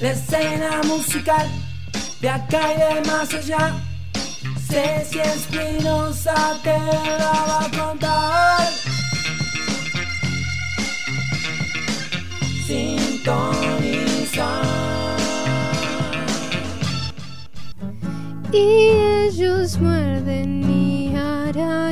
La 0.00 0.12
escena 0.12 0.80
musical 0.86 1.46
de 2.22 2.28
acá 2.30 2.72
y 2.72 2.76
de 2.78 3.02
más 3.06 3.34
allá. 3.34 3.74
Ceci 4.66 5.18
Espinosa 5.20 6.58
te 6.62 6.78
la 7.18 7.32
va 7.48 7.64
a 7.66 7.70
contar. 7.70 8.68
Sintonizar. 12.66 13.60
Y 18.52 18.56
ellos 19.28 19.78
muerden 19.78 20.70
y 20.70 21.14
arañan 21.14 21.89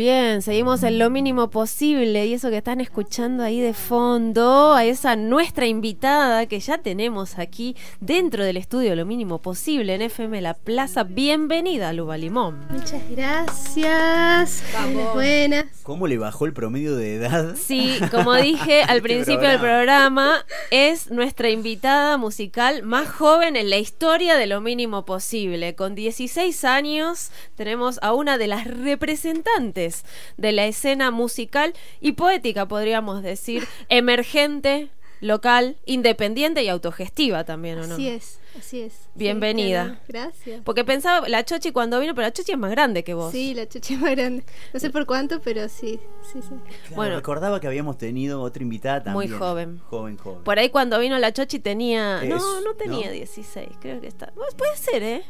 Bien, 0.00 0.40
seguimos 0.40 0.82
en 0.82 0.98
lo 0.98 1.10
mínimo 1.10 1.50
posible 1.50 2.24
y 2.24 2.32
eso 2.32 2.48
que 2.48 2.56
están 2.56 2.80
escuchando 2.80 3.42
ahí 3.42 3.60
de 3.60 3.74
fondo, 3.74 4.72
a 4.72 4.86
esa 4.86 5.14
nuestra 5.14 5.66
invitada 5.66 6.46
que 6.46 6.58
ya 6.58 6.78
tenemos 6.78 7.38
aquí 7.38 7.76
dentro 8.00 8.42
del 8.42 8.56
estudio 8.56 8.96
Lo 8.96 9.04
mínimo 9.04 9.42
posible 9.42 9.94
en 9.94 10.00
FM 10.00 10.40
La 10.40 10.54
Plaza. 10.54 11.02
Bienvenida, 11.02 11.92
Luba 11.92 12.16
Limón. 12.16 12.60
Muchas 12.70 13.02
gracias. 13.10 14.62
Buenas, 14.72 15.12
buenas. 15.12 15.66
¿Cómo 15.82 16.06
le 16.06 16.16
bajó 16.16 16.46
el 16.46 16.54
promedio 16.54 16.96
de 16.96 17.16
edad? 17.16 17.54
Sí, 17.60 17.98
como 18.10 18.32
dije 18.36 18.82
al 18.88 18.96
Este 18.96 19.02
principio 19.02 19.50
del 19.50 19.60
programa, 19.60 20.46
es 20.70 21.10
nuestra 21.10 21.50
invitada 21.50 22.16
musical 22.16 22.84
más 22.84 23.06
joven 23.06 23.54
en 23.54 23.68
la 23.68 23.76
historia 23.76 24.36
de 24.36 24.46
Lo 24.46 24.62
mínimo 24.62 25.04
posible. 25.04 25.74
Con 25.74 25.94
16 25.94 26.64
años 26.64 27.32
tenemos 27.54 27.98
a 28.00 28.14
una 28.14 28.38
de 28.38 28.46
las 28.46 28.66
representantes 28.66 29.89
de 30.36 30.52
la 30.52 30.66
escena 30.66 31.10
musical 31.10 31.74
y 32.00 32.12
poética, 32.12 32.66
podríamos 32.66 33.22
decir, 33.22 33.66
emergente, 33.88 34.90
local, 35.20 35.76
independiente 35.84 36.62
y 36.62 36.68
autogestiva 36.68 37.44
también, 37.44 37.78
¿o 37.78 37.86
no? 37.86 37.94
Así 37.94 38.08
es, 38.08 38.40
así 38.58 38.80
es. 38.80 38.92
Sí, 38.94 38.98
Bienvenida. 39.14 40.00
claro. 40.06 40.30
Gracias. 40.30 40.60
Porque 40.64 40.82
pensaba, 40.82 41.28
la 41.28 41.44
Chochi 41.44 41.72
cuando 41.72 42.00
vino, 42.00 42.14
pero 42.14 42.26
la 42.26 42.32
Chochi 42.32 42.52
es 42.52 42.58
más 42.58 42.70
grande 42.70 43.04
que 43.04 43.12
vos. 43.12 43.30
Sí, 43.30 43.52
la 43.52 43.68
chucha 43.68 43.92
es 43.94 44.00
más 44.00 44.12
grande. 44.12 44.44
No 44.72 44.80
sé 44.80 44.88
por 44.88 45.04
cuánto, 45.04 45.42
pero 45.42 45.68
sí, 45.68 46.00
sí, 46.22 46.40
sí. 46.40 46.48
Claro, 46.48 46.94
Bueno. 46.96 47.16
recordaba 47.16 47.60
que 47.60 47.66
habíamos 47.66 47.98
tenido 47.98 48.40
otra 48.40 48.62
invitada 48.62 49.12
Muy 49.12 49.26
también. 49.26 49.38
joven. 49.38 49.78
Joven, 49.90 50.16
joven. 50.16 50.42
Por 50.42 50.58
ahí 50.58 50.70
cuando 50.70 50.98
vino 50.98 51.18
la 51.18 51.32
Chochi 51.34 51.58
tenía... 51.58 52.22
Es, 52.22 52.30
no, 52.30 52.60
no 52.62 52.74
tenía 52.74 53.08
¿no? 53.08 53.12
16, 53.12 53.68
creo 53.78 54.00
que 54.00 54.06
está... 54.06 54.32
Pues 54.34 54.54
puede 54.54 54.76
ser, 54.78 55.02
¿eh? 55.02 55.22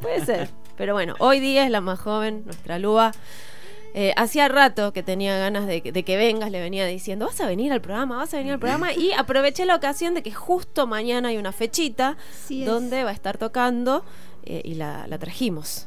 Puede 0.00 0.24
ser. 0.24 0.48
Pero 0.78 0.94
bueno, 0.94 1.16
hoy 1.18 1.38
día 1.40 1.64
es 1.66 1.70
la 1.70 1.82
más 1.82 2.00
joven, 2.00 2.44
nuestra 2.46 2.78
Lua. 2.78 3.12
Eh, 3.94 4.12
hacía 4.16 4.48
rato 4.48 4.92
que 4.92 5.02
tenía 5.02 5.36
ganas 5.38 5.66
de, 5.66 5.80
que- 5.80 5.92
de 5.92 6.02
que 6.04 6.16
vengas, 6.16 6.50
le 6.50 6.60
venía 6.60 6.86
diciendo, 6.86 7.26
vas 7.26 7.40
a 7.40 7.46
venir 7.46 7.72
al 7.72 7.80
programa, 7.80 8.16
vas 8.18 8.32
a 8.34 8.36
venir 8.36 8.52
al 8.52 8.58
programa. 8.58 8.92
Y 8.92 9.12
aproveché 9.12 9.64
la 9.66 9.74
ocasión 9.74 10.14
de 10.14 10.22
que 10.22 10.32
justo 10.32 10.86
mañana 10.86 11.30
hay 11.30 11.38
una 11.38 11.52
fechita 11.52 12.16
es. 12.48 12.66
donde 12.66 13.02
va 13.04 13.10
a 13.10 13.14
estar 13.14 13.38
tocando 13.38 14.04
eh, 14.44 14.60
y 14.64 14.74
la, 14.74 15.06
la 15.08 15.18
trajimos. 15.18 15.86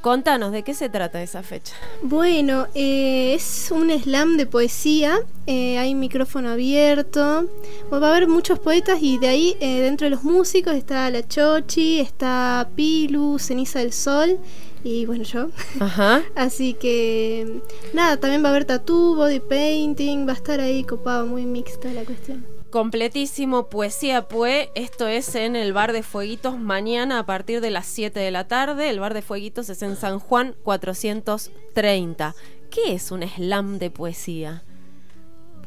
Contanos, 0.00 0.50
¿de 0.50 0.64
qué 0.64 0.74
se 0.74 0.88
trata 0.88 1.22
esa 1.22 1.44
fecha? 1.44 1.74
Bueno, 2.02 2.66
eh, 2.74 3.34
es 3.34 3.70
un 3.70 3.88
slam 3.90 4.36
de 4.36 4.46
poesía, 4.46 5.16
hay 5.46 5.94
micrófono 5.94 6.48
abierto, 6.50 7.46
va 7.92 8.06
a 8.08 8.10
haber 8.10 8.26
muchos 8.26 8.58
poetas 8.58 8.98
y 9.00 9.18
de 9.18 9.28
ahí 9.28 9.56
dentro 9.60 10.06
de 10.06 10.10
los 10.10 10.24
músicos 10.24 10.74
está 10.74 11.08
La 11.10 11.24
Chochi, 11.26 12.00
está 12.00 12.68
Pilu, 12.74 13.38
Ceniza 13.38 13.78
del 13.78 13.92
Sol 13.92 14.40
y 14.84 15.06
bueno 15.06 15.24
yo. 15.24 15.48
Ajá. 15.80 16.22
Así 16.34 16.74
que 16.74 17.60
nada, 17.92 18.18
también 18.18 18.42
va 18.42 18.48
a 18.48 18.50
haber 18.50 18.64
tatú, 18.64 19.14
body 19.16 19.40
painting, 19.40 20.26
va 20.26 20.32
a 20.32 20.36
estar 20.36 20.60
ahí 20.60 20.84
copado, 20.84 21.26
muy 21.26 21.44
mixta 21.46 21.92
la 21.92 22.04
cuestión. 22.04 22.46
completísimo 22.70 23.68
Poesía 23.68 24.28
Pue. 24.28 24.70
Esto 24.74 25.06
es 25.06 25.34
en 25.34 25.56
el 25.56 25.72
Bar 25.72 25.92
de 25.92 26.02
Fueguitos 26.02 26.58
mañana 26.58 27.18
a 27.18 27.26
partir 27.26 27.60
de 27.60 27.70
las 27.70 27.86
7 27.86 28.18
de 28.18 28.30
la 28.30 28.48
tarde. 28.48 28.88
El 28.88 28.98
Bar 28.98 29.14
de 29.14 29.22
Fueguitos 29.22 29.68
es 29.68 29.82
en 29.82 29.96
San 29.96 30.18
Juan 30.18 30.54
430. 30.62 32.34
¿Qué 32.70 32.94
es 32.94 33.10
un 33.10 33.22
slam 33.22 33.78
de 33.78 33.90
poesía? 33.90 34.62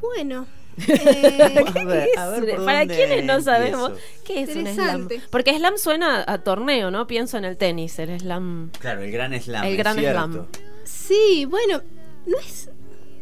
Bueno, 0.01 0.47
eh, 0.87 1.63
A 1.75 1.83
ver, 1.85 2.09
a 2.17 2.27
ver 2.29 2.55
por 2.55 2.65
Para 2.65 2.85
quienes 2.85 3.23
no 3.23 3.41
sabemos. 3.41 3.93
¿qué 4.23 4.41
es 4.41 4.55
un 4.55 4.67
slam? 4.67 5.07
Porque 5.29 5.55
slam 5.57 5.77
suena 5.77 6.23
a 6.27 6.39
torneo, 6.39 6.91
¿no? 6.91 7.07
Pienso 7.07 7.37
en 7.37 7.45
el 7.45 7.57
tenis, 7.57 7.97
el 7.99 8.19
slam. 8.19 8.71
Claro, 8.79 9.01
el 9.03 9.11
gran 9.11 9.39
slam. 9.39 9.63
El 9.63 9.71
es 9.73 9.77
gran 9.77 9.97
cierto. 9.97 10.19
slam. 10.31 10.47
Sí, 10.83 11.45
bueno, 11.49 11.81
no 12.25 12.37
es. 12.39 12.69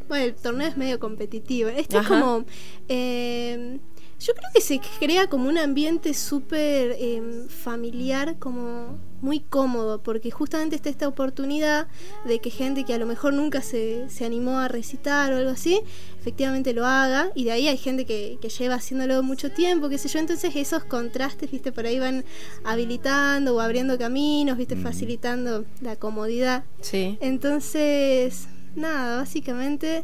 Bueno, 0.08 0.26
el 0.26 0.36
torneo 0.36 0.68
es 0.68 0.78
medio 0.78 1.00
competitivo. 1.00 1.70
Esto 1.70 2.00
es 2.00 2.06
Ajá. 2.06 2.20
como. 2.20 2.46
eh, 2.90 3.80
yo 4.26 4.34
creo 4.34 4.50
que 4.54 4.62
se 4.62 4.80
crea 5.00 5.28
como 5.28 5.50
un 5.50 5.58
ambiente 5.58 6.14
súper 6.14 6.96
eh, 6.98 7.22
familiar, 7.50 8.38
como 8.40 8.98
muy 9.22 9.40
cómodo, 9.40 10.02
porque 10.04 10.32
justamente 10.32 10.76
está 10.76 10.90
esta 10.90 11.08
oportunidad 11.08 11.88
de 12.26 12.40
que 12.40 12.50
gente 12.50 12.84
que 12.86 12.94
a 12.94 12.98
lo 12.98 13.06
mejor 13.06 13.34
nunca 13.34 13.62
se, 13.62 14.10
se 14.10 14.26
animó 14.26 14.60
a 14.60 14.68
recitar 14.68 15.32
o 15.34 15.38
algo 15.38 15.52
así, 15.52 15.80
efectivamente 16.20 16.74
lo 16.74 16.86
haga, 16.86 17.32
y 17.36 17.44
de 17.46 17.52
ahí 17.54 17.68
hay 17.70 17.78
gente 17.78 18.06
que, 18.06 18.38
que 18.42 18.50
lleva 18.50 18.76
haciéndolo 18.76 19.24
mucho 19.24 19.52
tiempo, 19.52 19.88
qué 19.90 19.98
sé 19.98 20.10
yo, 20.10 20.20
entonces 20.20 20.54
esos 20.56 20.84
contrastes, 20.84 21.50
viste, 21.52 21.72
por 21.72 21.86
ahí 21.86 22.00
van 22.00 22.26
habilitando 22.66 23.56
o 23.56 23.60
abriendo 23.62 23.98
caminos, 23.98 24.58
viste, 24.58 24.76
Mm. 24.76 24.84
facilitando 24.84 25.66
la 25.82 25.96
comodidad. 25.96 26.64
Sí. 26.82 27.18
Entonces, 27.22 28.48
nada, 28.76 29.18
básicamente 29.18 30.04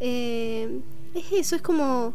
eh, 0.00 0.80
es 1.14 1.32
eso, 1.32 1.56
es 1.56 1.62
como 1.62 2.12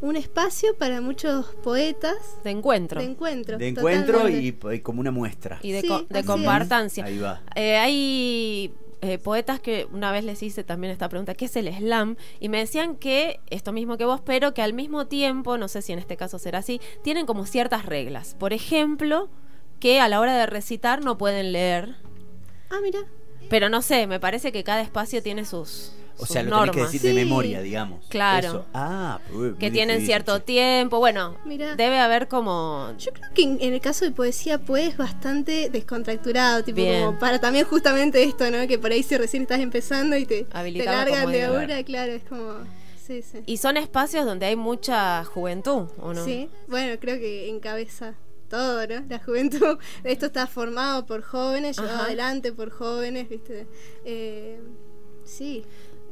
un 0.00 0.16
espacio 0.16 0.76
para 0.76 1.00
muchos 1.00 1.46
poetas 1.64 2.16
De 2.44 2.50
encuentro. 2.50 3.00
de 3.00 3.06
encuentro. 3.06 3.58
De 3.58 3.68
encuentro 3.68 4.28
y, 4.28 4.56
y 4.72 4.80
como 4.80 5.00
una 5.00 5.10
muestra. 5.10 5.58
y 5.62 5.72
de, 5.72 5.80
Sí, 5.80 5.88
co- 5.88 6.04
de 6.08 6.24
compartancia. 6.24 7.04
Ahí 7.04 7.18
va. 7.18 7.42
Eh, 7.54 7.76
hay 7.76 8.74
eh, 9.02 9.18
poetas 9.18 9.60
que 9.60 9.86
una 9.92 10.12
vez 10.12 10.24
les 10.24 10.42
hice 10.42 10.64
también 10.64 10.92
esta 10.92 11.08
pregunta, 11.08 11.34
¿qué 11.34 11.46
es 11.46 11.56
el 11.56 11.72
slam? 11.74 12.16
Y 12.40 12.48
me 12.48 12.58
decían 12.58 12.96
que 12.96 13.40
esto 13.50 13.72
mismo 13.72 13.96
que 13.96 14.04
vos, 14.04 14.20
pero 14.24 14.52
que 14.54 14.62
al 14.62 14.72
mismo 14.72 15.06
tiempo, 15.06 15.58
no 15.58 15.68
sé 15.68 15.82
si 15.82 15.92
en 15.92 15.98
este 15.98 16.16
caso 16.16 16.38
será 16.38 16.58
así, 16.58 16.80
tienen 17.02 17.26
como 17.26 17.46
ciertas 17.46 17.86
reglas. 17.86 18.34
Por 18.38 18.52
ejemplo, 18.52 19.28
que 19.80 20.00
a 20.00 20.08
la 20.08 20.20
hora 20.20 20.36
de 20.36 20.46
recitar 20.46 21.04
no 21.04 21.18
pueden 21.18 21.52
leer. 21.52 21.96
Ah, 22.70 22.76
mira. 22.82 23.00
Pero 23.48 23.68
no 23.68 23.80
sé, 23.82 24.06
me 24.06 24.18
parece 24.18 24.50
que 24.50 24.64
cada 24.64 24.80
espacio 24.82 25.22
tiene 25.22 25.44
sus, 25.44 25.92
O 26.18 26.20
sus 26.26 26.28
sea, 26.30 26.42
lo 26.42 26.50
tenés 26.50 26.70
que 26.70 26.76
normas. 26.78 26.92
decir 26.92 27.00
de 27.02 27.08
Sí. 27.10 27.14
memoria, 27.14 27.60
digamos. 27.60 28.04
Claro. 28.08 28.48
Eso. 28.48 28.66
Ah, 28.72 29.20
uy, 29.34 29.54
que 29.58 29.70
tienen 29.70 29.96
difícil, 29.98 30.06
cierto 30.06 30.40
tiempo. 30.42 30.98
Bueno, 30.98 31.36
debe 31.44 31.98
haber 31.98 32.26
como... 32.28 32.92
Yo 32.98 33.12
creo 33.12 33.28
que 33.34 33.42
en, 33.42 33.58
en 33.60 33.74
el 33.74 33.80
caso 33.80 34.04
de 34.04 34.10
poesía, 34.12 34.58
pues, 34.58 34.88
es 34.88 34.96
bastante 34.96 35.68
descontracturado, 35.70 36.64
tipo, 36.64 36.76
Bien. 36.76 37.04
como 37.04 37.18
para 37.18 37.38
también 37.40 37.66
justamente 37.66 38.22
esto, 38.22 38.50
¿no? 38.50 38.66
Que 38.66 38.78
por 38.78 38.92
ahí 38.92 39.02
si 39.02 39.16
recién 39.16 39.42
estás 39.42 39.60
empezando 39.60 40.16
y 40.16 40.24
te, 40.26 40.44
te 40.44 40.84
largan 40.84 41.30
de 41.30 41.50
una, 41.50 41.82
claro, 41.84 42.12
es 42.12 42.22
como. 42.24 42.54
Sí, 43.06 43.22
sí. 43.22 43.38
Y 43.46 43.58
son 43.58 43.76
espacios 43.76 44.24
donde 44.26 44.46
hay 44.46 44.56
mucha 44.56 45.22
juventud, 45.24 45.88
¿o 46.00 46.12
no? 46.12 46.24
Sí, 46.24 46.48
bueno, 46.66 46.98
creo 46.98 47.18
que 47.20 47.48
encabeza 47.48 48.14
todo, 48.48 48.84
¿no? 48.86 49.04
La 49.08 49.18
juventud. 49.20 49.78
Esto 50.04 50.26
está 50.26 50.46
formado 50.48 51.06
por 51.06 51.22
jóvenes, 51.22 51.78
llevado 51.78 52.02
adelante 52.02 52.52
por 52.52 52.70
jóvenes, 52.70 53.28
¿viste? 53.28 53.68
Eh, 54.04 54.58
sí, 55.24 55.64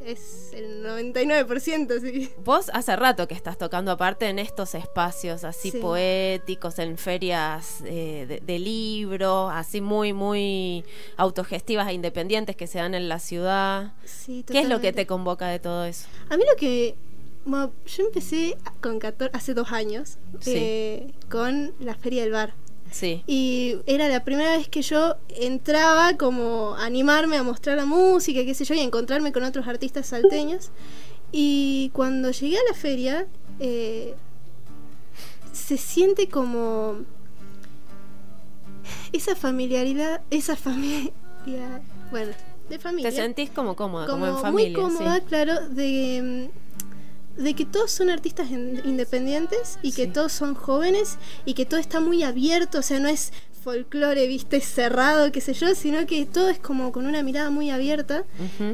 es 0.04 0.50
el 0.52 0.84
99%, 0.84 2.00
sí. 2.00 2.30
Vos 2.44 2.70
hace 2.72 2.94
rato 2.96 3.26
que 3.28 3.34
estás 3.34 3.56
tocando 3.58 3.90
aparte 3.90 4.28
en 4.28 4.38
estos 4.38 4.74
espacios 4.74 5.44
así 5.44 5.70
Sí. 5.70 5.78
poéticos, 5.78 6.78
en 6.78 6.98
ferias 6.98 7.80
eh, 7.84 8.26
de, 8.28 8.40
de 8.40 8.58
libro, 8.58 9.48
así 9.48 9.80
muy, 9.80 10.12
muy 10.12 10.84
autogestivas 11.16 11.88
e 11.88 11.92
independientes 11.94 12.56
que 12.56 12.66
se 12.66 12.78
dan 12.78 12.94
en 12.94 13.08
la 13.08 13.18
ciudad. 13.18 13.92
sí 14.04 14.44
¿Qué 14.46 14.60
es 14.60 14.68
lo 14.68 14.80
que 14.80 14.92
te 14.92 15.06
convoca 15.06 15.48
de 15.48 15.58
todo 15.58 15.84
eso? 15.84 16.06
A 16.28 16.36
mí 16.36 16.44
lo 16.48 16.56
que... 16.56 16.94
yo 17.46 18.04
empecé 18.04 18.56
con 18.80 18.98
14, 18.98 19.36
hace 19.36 19.54
dos 19.54 19.72
años 19.72 20.18
Sí. 20.40 20.52
eh, 20.56 21.12
con 21.30 21.72
la 21.80 21.94
Feria 21.94 22.22
del 22.22 22.32
Bar. 22.32 22.54
Sí. 22.94 23.24
Y 23.26 23.78
era 23.86 24.06
la 24.06 24.22
primera 24.22 24.56
vez 24.56 24.68
que 24.68 24.80
yo 24.80 25.16
entraba 25.28 26.16
como 26.16 26.76
a 26.76 26.84
animarme 26.84 27.36
a 27.36 27.42
mostrar 27.42 27.76
la 27.76 27.86
música, 27.86 28.44
qué 28.44 28.54
sé 28.54 28.64
yo, 28.64 28.72
y 28.74 28.78
encontrarme 28.78 29.32
con 29.32 29.42
otros 29.42 29.66
artistas 29.66 30.06
salteños. 30.06 30.70
Y 31.32 31.90
cuando 31.92 32.30
llegué 32.30 32.56
a 32.56 32.62
la 32.70 32.74
feria, 32.74 33.26
eh, 33.58 34.14
se 35.52 35.76
siente 35.76 36.28
como 36.28 36.98
esa 39.12 39.34
familiaridad, 39.34 40.20
esa 40.30 40.54
familia, 40.54 41.10
bueno, 42.12 42.32
de 42.68 42.78
familia. 42.78 43.10
Te 43.10 43.16
sentís 43.16 43.50
como 43.50 43.74
cómoda, 43.74 44.06
como, 44.06 44.24
como 44.24 44.36
en 44.36 44.40
familia. 44.40 44.78
muy 44.78 44.88
cómoda, 44.88 45.16
sí. 45.16 45.22
claro, 45.26 45.68
de, 45.68 46.48
de 47.36 47.54
que 47.54 47.64
todos 47.64 47.90
son 47.90 48.10
artistas 48.10 48.50
in- 48.50 48.80
independientes 48.84 49.78
y 49.82 49.92
que 49.92 50.04
Sí. 50.04 50.10
todos 50.12 50.32
son 50.32 50.54
jóvenes 50.54 51.16
y 51.44 51.54
que 51.54 51.66
todo 51.66 51.80
está 51.80 52.00
muy 52.00 52.22
abierto, 52.22 52.78
o 52.78 52.82
sea, 52.82 53.00
no 53.00 53.08
es 53.08 53.32
folclore, 53.62 54.26
viste, 54.26 54.60
cerrado, 54.60 55.32
qué 55.32 55.40
sé 55.40 55.54
yo, 55.54 55.74
sino 55.74 56.06
que 56.06 56.26
todo 56.26 56.48
es 56.50 56.58
como 56.58 56.92
con 56.92 57.06
una 57.06 57.22
mirada 57.22 57.50
muy 57.50 57.70
abierta 57.70 58.24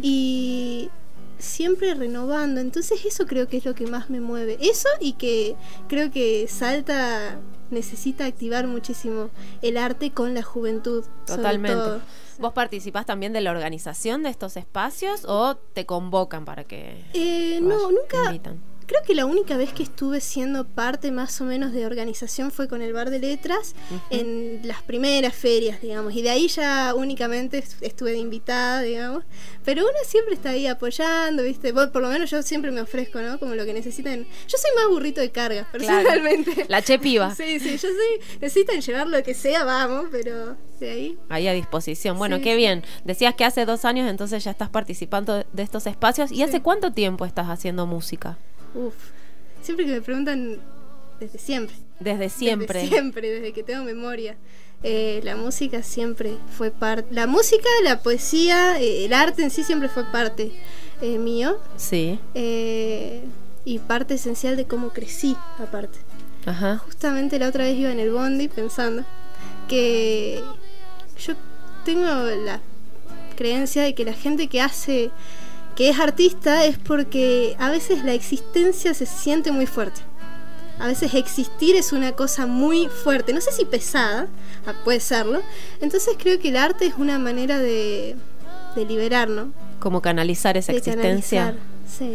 y 0.03 0.91
siempre 1.39 1.95
renovando. 1.95 2.61
Entonces 2.61 3.05
eso 3.05 3.27
creo 3.27 3.49
que 3.49 3.57
es 3.59 3.65
lo 3.65 3.75
que 3.75 3.87
más 3.87 4.11
me 4.11 4.21
mueve. 4.21 4.59
Eso 4.61 4.89
y 5.01 5.13
que 5.15 5.55
creo 5.89 6.11
que 6.11 6.47
Salta 6.49 7.39
necesita 7.71 8.25
activar 8.27 8.67
muchísimo 8.67 9.31
el 9.63 9.77
arte 9.77 10.11
con 10.11 10.35
la 10.35 10.43
juventud. 10.43 11.05
sobre 11.25 11.37
Totalmente. 11.37 11.77
todo. 11.79 12.01
¿Vos 12.41 12.55
participás 12.55 13.05
también 13.05 13.35
de 13.35 13.43
la 13.43 13.51
organización 13.51 14.23
de 14.23 14.31
estos 14.31 14.57
espacios 14.57 15.27
o 15.27 15.57
te 15.57 15.85
convocan 15.85 16.47
para 16.47 16.65
que... 16.65 17.05
Eh, 17.13 17.59
no, 17.61 17.91
nunca. 17.91 18.25
invitan? 18.27 18.70
Creo 18.91 19.03
que 19.07 19.15
la 19.15 19.25
única 19.25 19.57
vez 19.57 19.73
que 19.73 19.85
estuve 19.85 20.21
siendo 20.21 20.65
parte 20.65 21.13
más 21.13 21.41
o 21.41 21.45
menos 21.45 21.73
de 21.73 21.87
organización 21.87 22.51
fue 22.51 22.67
con 22.67 22.83
el 22.83 22.93
Bar 22.93 23.09
de 23.11 23.21
Letras 23.21 23.77
en 24.11 24.63
las 24.65 24.83
primeras 24.83 25.33
ferias, 25.33 25.81
digamos, 25.81 26.13
y 26.17 26.23
de 26.23 26.31
ahí 26.31 26.49
ya 26.49 26.93
únicamente 26.97 27.59
est- 27.59 27.81
estuve 27.83 28.11
de 28.11 28.19
invitada, 28.19 28.83
digamos, 28.83 29.23
pero 29.65 29.83
uno 29.83 29.93
siempre 30.05 30.35
está 30.35 30.51
ahí 30.51 30.67
apoyando, 30.67 31.45
¿viste? 31.45 31.73
Por, 31.73 31.93
por 31.93 32.03
lo 32.03 32.09
menos 32.09 32.31
yo 32.33 32.43
siempre 32.43 32.73
me 32.73 32.81
ofrezco, 32.81 33.21
¿no? 33.21 33.39
Como 33.39 33.55
lo 33.55 33.65
que 33.65 33.73
necesiten. 33.73 34.27
Yo 34.49 34.59
soy 34.59 34.71
más 34.75 34.89
burrito 34.89 35.21
de 35.21 35.31
carga, 35.31 35.69
Claro. 35.71 36.03
personalmente. 36.03 36.65
La 36.69 36.83
che 36.83 36.99
piba. 36.99 37.33
Sí, 37.41 37.61
sí, 37.61 37.71
yo 37.71 37.79
soy, 37.89 38.39
necesitan 38.41 38.81
llevar 38.81 39.07
lo 39.07 39.23
que 39.23 39.35
sea, 39.35 39.63
vamos, 39.63 40.07
pero 40.11 40.57
de 40.81 40.91
ahí. 40.91 41.19
Ahí 41.29 41.47
a 41.47 41.53
disposición. 41.53 42.19
Bueno, 42.19 42.39
Sí, 42.39 42.43
qué 42.43 42.51
sí. 42.53 42.57
bien. 42.57 42.83
Decías 43.05 43.37
que 43.37 43.45
hace 43.45 43.67
dos 43.67 43.85
años 43.85 44.11
entonces 44.11 44.43
ya 44.43 44.51
estás 44.51 44.69
participando 44.69 45.45
de 45.53 45.63
estos 45.63 45.87
espacios. 45.87 46.33
¿Y 46.33 46.43
hace 46.43 46.61
cuánto 46.61 46.93
tiempo 46.93 47.25
estás 47.25 47.49
haciendo 47.49 47.87
música? 47.87 48.37
Uf. 48.75 48.95
Siempre 49.63 49.87
que 49.87 49.93
me 49.93 50.01
preguntan, 50.01 50.59
desde 51.19 51.39
siempre. 51.39 51.77
Desde 51.99 52.29
siempre. 52.31 52.81
Desde 52.81 52.89
siempre, 52.89 53.31
desde 53.31 53.53
que 53.53 53.63
tengo 53.63 53.85
memoria. 53.85 54.37
Eh, 54.83 55.21
la 55.25 55.37
música 55.37 55.83
siempre 55.83 56.37
fue 56.57 56.71
parte. 56.71 57.15
La 57.15 57.27
música, 57.27 57.69
la 57.85 58.03
poesía, 58.03 58.81
eh, 58.81 59.05
el 59.05 59.13
arte 59.13 59.43
en 59.43 59.51
sí 59.51 59.63
siempre 59.63 59.91
fue 59.91 60.05
parte 60.05 60.53
eh, 61.03 61.19
mío. 61.19 61.59
Sí. 61.77 62.19
y 63.63 63.79
parte 63.81 64.15
esencial 64.15 64.57
de 64.57 64.65
cómo 64.67 64.91
crecí, 64.91 65.37
aparte. 65.59 65.99
Ajá. 66.47 66.79
Justamente 66.79 67.39
la 67.39 67.49
otra 67.49 67.65
vez 67.65 67.77
iba 67.77 67.93
en 67.93 68.01
el 68.01 68.11
bondi 68.11 68.49
pensando 68.49 69.05
que 69.69 70.43
yo 71.19 71.35
tengo 71.85 72.07
la 72.07 72.61
creencia 73.37 73.83
de 73.83 73.95
que 73.95 74.07
la 74.07 74.15
gente 74.15 74.49
que 74.49 74.63
hace, 74.63 75.11
que 75.81 75.89
es 75.89 75.99
artista, 75.99 76.67
es 76.67 76.77
porque 76.77 77.57
a 77.59 77.71
veces 77.71 78.05
la 78.05 78.13
existencia 78.13 78.93
se 78.93 79.07
siente 79.07 79.51
muy 79.51 79.65
fuerte. 79.65 80.03
A 80.79 80.87
veces 80.87 81.15
existir 81.15 81.75
es 81.75 81.95
una 81.95 82.13
cosa 82.13 82.45
muy 82.45 82.89
fuerte, 82.89 83.33
no 83.33 83.41
sé 83.41 83.51
si 83.51 83.65
pesada, 83.65 84.27
ah, 84.67 84.75
puede 84.85 85.01
serlo. 85.01 85.41
Entonces 85.81 86.17
creo 86.19 86.39
que 86.39 86.51
el 86.51 86.59
arte 86.59 86.85
es 86.85 86.95
una 86.99 87.19
manera 87.19 87.59
de, 87.59 88.15
de 88.77 88.85
liberar, 88.85 89.31
¿no? 89.31 89.53
Como 89.79 90.03
canalizar 90.03 90.59
esa 90.59 90.73
de 90.73 90.79
existencia. 90.81 91.45
canalizar, 91.45 91.55
sí. 91.99 92.13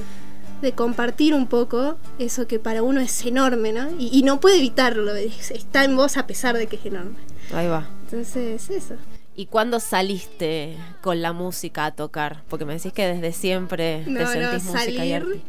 De 0.61 0.73
compartir 0.73 1.33
un 1.33 1.47
poco 1.47 1.95
eso 2.19 2.45
que 2.45 2.59
para 2.59 2.83
uno 2.83 3.01
es 3.01 3.25
enorme, 3.25 3.71
¿no? 3.73 3.89
Y, 3.97 4.09
y 4.15 4.21
no 4.21 4.39
puede 4.39 4.57
evitarlo, 4.59 5.11
es- 5.15 5.49
está 5.49 5.83
en 5.85 5.95
vos 5.97 6.17
a 6.17 6.27
pesar 6.27 6.55
de 6.55 6.67
que 6.67 6.75
es 6.75 6.85
enorme. 6.85 7.15
Ahí 7.51 7.67
va. 7.67 7.87
Entonces, 8.03 8.69
eso. 8.69 8.93
¿Y 9.35 9.47
cuándo 9.47 9.79
saliste 9.79 10.77
con 11.01 11.21
la 11.21 11.33
música 11.33 11.85
a 11.85 11.91
tocar? 11.95 12.43
Porque 12.49 12.65
me 12.65 12.73
decís 12.73 12.93
que 12.93 13.07
desde 13.07 13.33
siempre 13.33 14.05
No, 14.05 14.17
te 14.17 14.25
no, 14.25 14.27
sentís 14.27 14.63
música 14.63 15.05
y 15.05 15.11
salir 15.11 15.13
arte. 15.13 15.41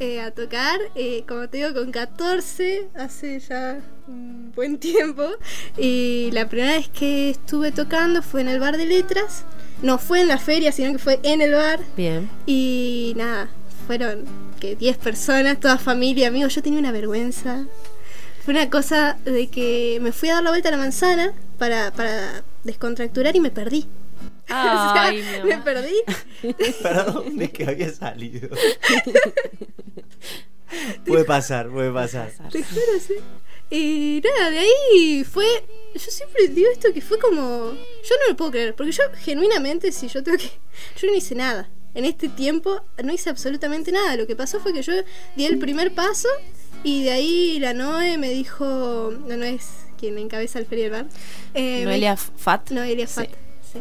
eh, 0.00 0.20
a 0.20 0.30
tocar, 0.32 0.78
eh, 0.94 1.24
como 1.26 1.48
te 1.48 1.58
digo, 1.58 1.72
con 1.74 1.90
14, 1.92 2.88
hace 2.96 3.38
ya 3.40 3.80
un 4.06 4.52
buen 4.54 4.78
tiempo. 4.78 5.24
Y 5.76 6.30
la 6.32 6.48
primera 6.48 6.72
vez 6.72 6.88
que 6.88 7.30
estuve 7.30 7.72
tocando 7.72 8.22
fue 8.22 8.42
en 8.42 8.48
el 8.48 8.60
bar 8.60 8.76
de 8.76 8.86
letras. 8.86 9.44
No 9.82 9.98
fue 9.98 10.20
en 10.20 10.28
la 10.28 10.38
feria, 10.38 10.72
sino 10.72 10.92
que 10.92 10.98
fue 10.98 11.20
en 11.22 11.40
el 11.40 11.52
bar. 11.54 11.80
Bien. 11.96 12.28
Y 12.46 13.14
nada, 13.16 13.48
fueron 13.86 14.24
que 14.60 14.76
10 14.76 14.98
personas, 14.98 15.60
toda 15.60 15.78
familia, 15.78 16.28
amigos. 16.28 16.54
Yo 16.54 16.62
tenía 16.62 16.78
una 16.80 16.92
vergüenza. 16.92 17.66
Fue 18.44 18.52
una 18.54 18.68
cosa 18.70 19.16
de 19.24 19.48
que 19.48 19.98
me 20.02 20.12
fui 20.12 20.28
a 20.28 20.34
dar 20.34 20.42
la 20.44 20.50
vuelta 20.50 20.68
a 20.68 20.72
la 20.72 20.78
manzana 20.78 21.32
para, 21.58 21.90
para 21.92 22.44
descontracturar 22.64 23.36
y 23.36 23.40
me 23.40 23.50
perdí. 23.50 23.86
O 24.44 24.46
sea, 24.46 25.04
Ay, 25.04 25.24
me 25.42 25.56
perdí. 25.58 25.96
¿Para 26.82 27.04
dónde 27.04 27.46
es 27.46 27.50
que 27.50 27.64
había 27.64 27.90
salido? 27.90 28.50
puede 31.06 31.24
pasar, 31.24 31.70
puede 31.70 31.90
pasar. 31.90 32.30
Te 32.50 32.62
juro, 32.62 33.00
sí. 33.00 33.14
Y 33.70 34.22
nada, 34.22 34.50
de 34.50 34.58
ahí 34.58 35.24
fue. 35.24 35.46
Yo 35.94 36.10
siempre 36.10 36.48
digo 36.48 36.68
esto 36.70 36.92
que 36.92 37.00
fue 37.00 37.18
como. 37.18 37.72
Yo 37.72 38.14
no 38.20 38.28
lo 38.28 38.36
puedo 38.36 38.50
creer, 38.50 38.74
porque 38.74 38.92
yo 38.92 39.02
genuinamente, 39.16 39.92
si 39.92 40.08
yo 40.08 40.22
tengo 40.22 40.36
que. 40.36 40.50
Yo 41.00 41.08
no 41.08 41.14
hice 41.14 41.34
nada. 41.34 41.70
En 41.94 42.04
este 42.04 42.28
tiempo 42.28 42.82
no 43.02 43.12
hice 43.12 43.30
absolutamente 43.30 43.92
nada. 43.92 44.16
Lo 44.16 44.26
que 44.26 44.36
pasó 44.36 44.60
fue 44.60 44.72
que 44.72 44.82
yo 44.82 44.92
di 45.36 45.46
el 45.46 45.58
primer 45.58 45.94
paso 45.94 46.28
y 46.82 47.04
de 47.04 47.12
ahí 47.12 47.58
la 47.60 47.72
Noe 47.72 48.18
me 48.18 48.30
dijo. 48.30 49.12
La 49.26 49.36
Noe 49.36 49.54
es 49.54 49.68
quien 50.04 50.18
encabeza 50.18 50.58
el 50.58 50.66
feria 50.66 50.90
bar. 50.90 51.06
eh, 51.54 51.78
me 51.80 51.84
Noelia 51.84 52.16
Fat. 52.16 52.70
Noelia 52.70 53.06
Sí. 53.06 53.14
Fat. 53.14 53.28
sí. 53.72 53.78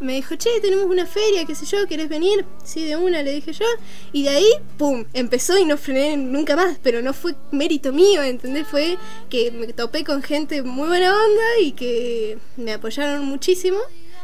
Me 0.00 0.14
dijo, 0.14 0.34
che, 0.36 0.50
tenemos 0.60 0.86
una 0.86 1.06
feria, 1.06 1.44
qué 1.44 1.54
sé 1.54 1.66
yo, 1.66 1.86
¿querés 1.86 2.08
venir? 2.08 2.44
Sí, 2.64 2.84
de 2.84 2.96
una, 2.96 3.22
le 3.22 3.32
dije 3.32 3.52
yo. 3.52 3.64
Y 4.12 4.24
de 4.24 4.28
ahí, 4.30 4.46
pum, 4.76 5.04
empezó 5.14 5.56
y 5.56 5.64
no 5.64 5.76
frené 5.76 6.16
nunca 6.16 6.56
más. 6.56 6.78
Pero 6.82 7.00
no 7.00 7.12
fue 7.12 7.34
mérito 7.52 7.92
mío, 7.92 8.22
¿entendés? 8.22 8.66
Fue 8.66 8.98
que 9.30 9.50
me 9.52 9.72
topé 9.72 10.02
con 10.04 10.22
gente 10.22 10.62
muy 10.62 10.88
buena 10.88 11.10
onda 11.14 11.60
y 11.60 11.72
que 11.72 12.38
me 12.56 12.72
apoyaron 12.72 13.24
muchísimo. 13.24 13.78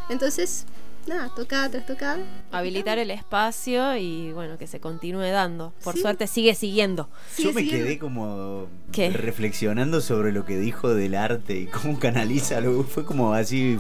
Entonces, 0.09 0.67
nada, 1.07 1.31
tocada 1.35 1.69
tras 1.71 1.87
tocada. 1.87 2.19
Habilitar 2.53 2.99
el 2.99 3.11
espacio 3.11 3.97
y 3.97 4.33
bueno, 4.33 4.59
que 4.59 4.67
se 4.67 4.81
continúe 4.81 5.31
dando. 5.31 5.73
Por 5.83 5.95
Sí. 5.95 6.01
suerte 6.03 6.27
sigue 6.27 6.55
siguiendo. 6.55 7.09
Sigue 7.35 7.49
Yo 7.49 7.55
me 7.55 7.61
siguiendo. 7.63 7.87
quedé 7.87 7.99
como 7.99 8.67
¿Qué? 8.93 9.11
reflexionando 9.11 10.01
sobre 10.01 10.33
lo 10.33 10.45
que 10.45 10.57
dijo 10.59 10.95
del 10.95 11.15
arte 11.15 11.55
y 11.59 11.67
cómo 11.67 11.99
canaliza, 11.99 12.61
lo- 12.61 12.85
fue 12.85 13.05
como 13.05 13.33
así 13.35 13.79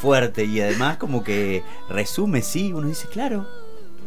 fuerte 0.00 0.44
y 0.44 0.60
además 0.60 0.96
como 0.98 1.22
que 1.24 1.62
resume, 1.88 2.42
sí, 2.42 2.72
uno 2.72 2.88
dice, 2.88 3.06
claro, 3.08 3.46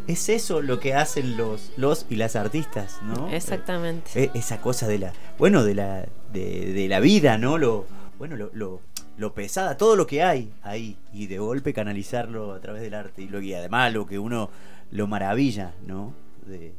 es 0.08 0.30
eso 0.30 0.62
lo 0.62 0.80
que 0.80 0.94
hacen 0.94 1.36
los, 1.38 1.72
los 1.78 2.06
y 2.10 2.16
las 2.18 2.36
artistas, 2.36 3.00
¿no? 3.04 3.30
Exactamente. 3.30 4.12
Eh, 4.16 4.32
esa 4.34 4.62
cosa 4.62 4.88
de 4.88 5.00
la, 5.00 5.14
bueno, 5.38 5.64
de 5.64 5.76
la, 5.76 6.06
de, 6.32 6.74
de 6.74 6.88
la 6.88 7.00
vida, 7.00 7.38
¿no? 7.38 7.58
Lo, 7.58 7.86
bueno, 8.18 8.36
lo, 8.36 8.50
lo, 8.54 8.82
lo 9.18 9.34
pesada, 9.34 9.78
todo 9.78 9.96
lo 9.96 10.06
que 10.08 10.22
hay 10.24 10.52
ahí 10.62 10.98
y 11.14 11.28
de 11.28 11.40
golpe 11.40 11.74
canalizarlo 11.74 12.54
a 12.54 12.60
través 12.62 12.82
del 12.82 12.94
arte 12.94 13.24
y 13.24 13.28
lo 13.28 13.42
y 13.42 13.54
además 13.54 13.92
lo 13.94 14.06
que 14.06 14.20
uno 14.20 14.50
lo 14.92 15.08
maravilla, 15.08 15.74
¿no? 15.86 16.14
De, 16.46 16.74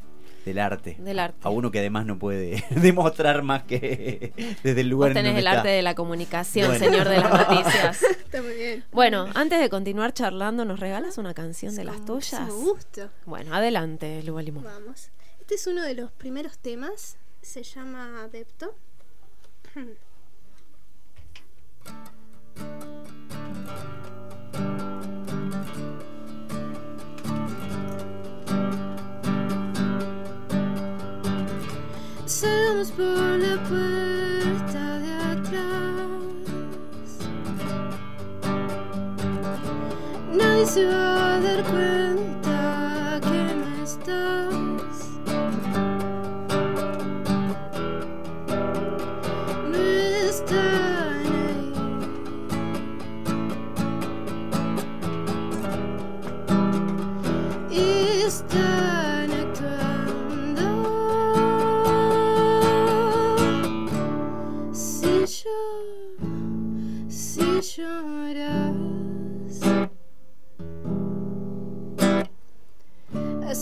del 0.45 0.59
arte. 0.61 0.97
Del 0.99 1.19
arte. 1.19 1.37
A 1.43 1.51
uno 1.51 1.71
que 1.71 1.81
además 1.81 2.07
no 2.07 2.19
puede 2.19 2.65
demostrar 2.71 3.43
más 3.43 3.65
que 3.65 4.33
desde 4.63 4.81
el 4.81 4.89
lugar 4.89 5.11
Vos 5.11 5.17
en 5.19 5.25
tenés 5.25 5.31
donde 5.35 5.41
el 5.41 5.47
está. 5.47 5.59
arte 5.59 5.69
de 5.69 5.83
la 5.83 5.95
comunicación, 5.95 6.69
Bueno. 6.69 6.85
señor 6.85 7.09
de 7.09 7.17
las 7.19 7.49
noticias. 7.49 8.03
Está 8.03 8.41
muy 8.43 8.55
bien. 8.55 8.85
Bueno, 8.93 9.27
antes 9.35 9.61
de 9.61 9.69
continuar 9.69 10.15
charlando, 10.15 10.65
¿nos 10.65 10.81
regalas 10.81 11.19
una 11.19 11.35
canción 11.35 11.75
de 11.75 11.85
las 11.85 11.97
Con 11.97 12.07
tuyas? 12.07 12.41
muchísimo 12.43 12.73
gusto. 12.73 13.11
Bueno, 13.27 13.55
adelante, 13.55 14.23
Luba 14.23 14.43
Limón. 14.43 14.65
Vamos. 14.65 15.11
Este 15.41 15.57
es 15.57 15.67
uno 15.67 15.83
de 15.83 15.95
los 15.95 16.13
primeros 16.13 16.57
temas. 16.59 17.17
Se 17.43 17.63
llama 17.63 18.23
Adepto. 18.23 18.75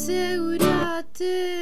se 0.06 0.38
urate 0.38 1.55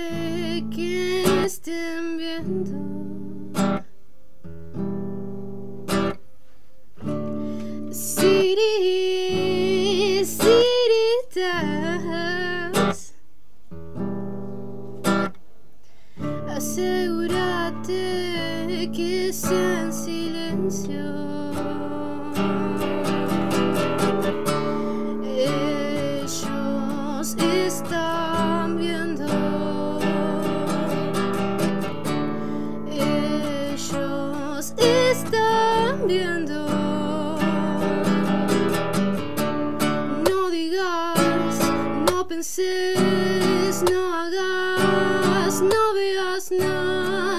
novias, 44.77 45.61
novias, 45.61 46.51
novias. 46.51 47.34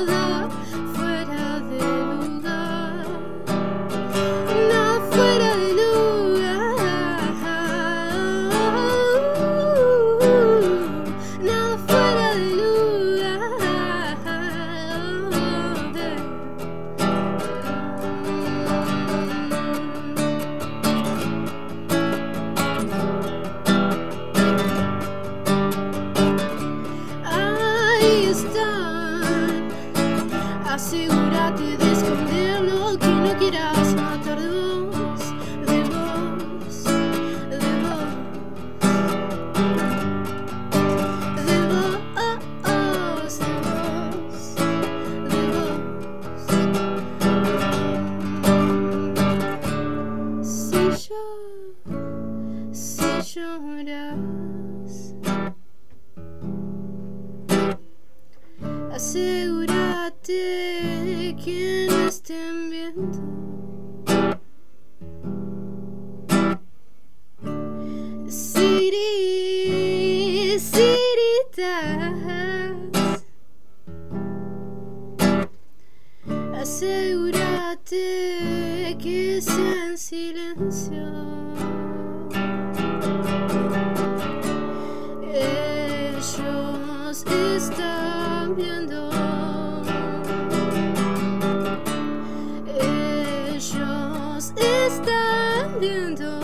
Están 95.76 95.80
viendo. 95.80 96.35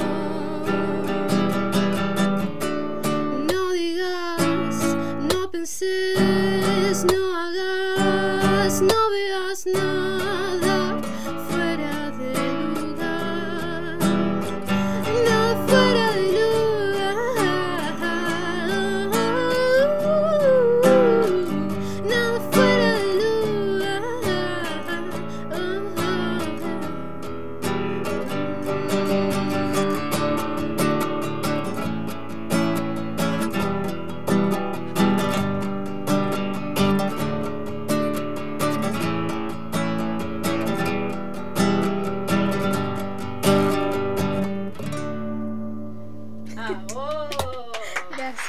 Gracias. 48.22 48.46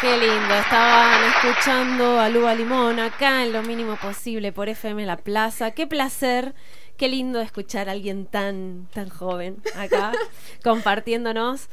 Qué 0.00 0.16
lindo, 0.16 0.54
estaban 0.54 1.22
escuchando 1.24 2.18
a 2.18 2.30
Luba 2.30 2.54
Limón 2.54 2.98
acá 2.98 3.44
en 3.44 3.52
lo 3.52 3.62
mínimo 3.62 3.96
posible 3.96 4.52
por 4.52 4.70
FM 4.70 5.04
La 5.04 5.18
Plaza. 5.18 5.72
Qué 5.72 5.86
placer, 5.86 6.54
qué 6.96 7.08
lindo 7.08 7.40
escuchar 7.42 7.90
a 7.90 7.92
alguien 7.92 8.24
tan, 8.24 8.88
tan 8.94 9.10
joven 9.10 9.58
acá 9.76 10.12
compartiéndonos. 10.64 11.68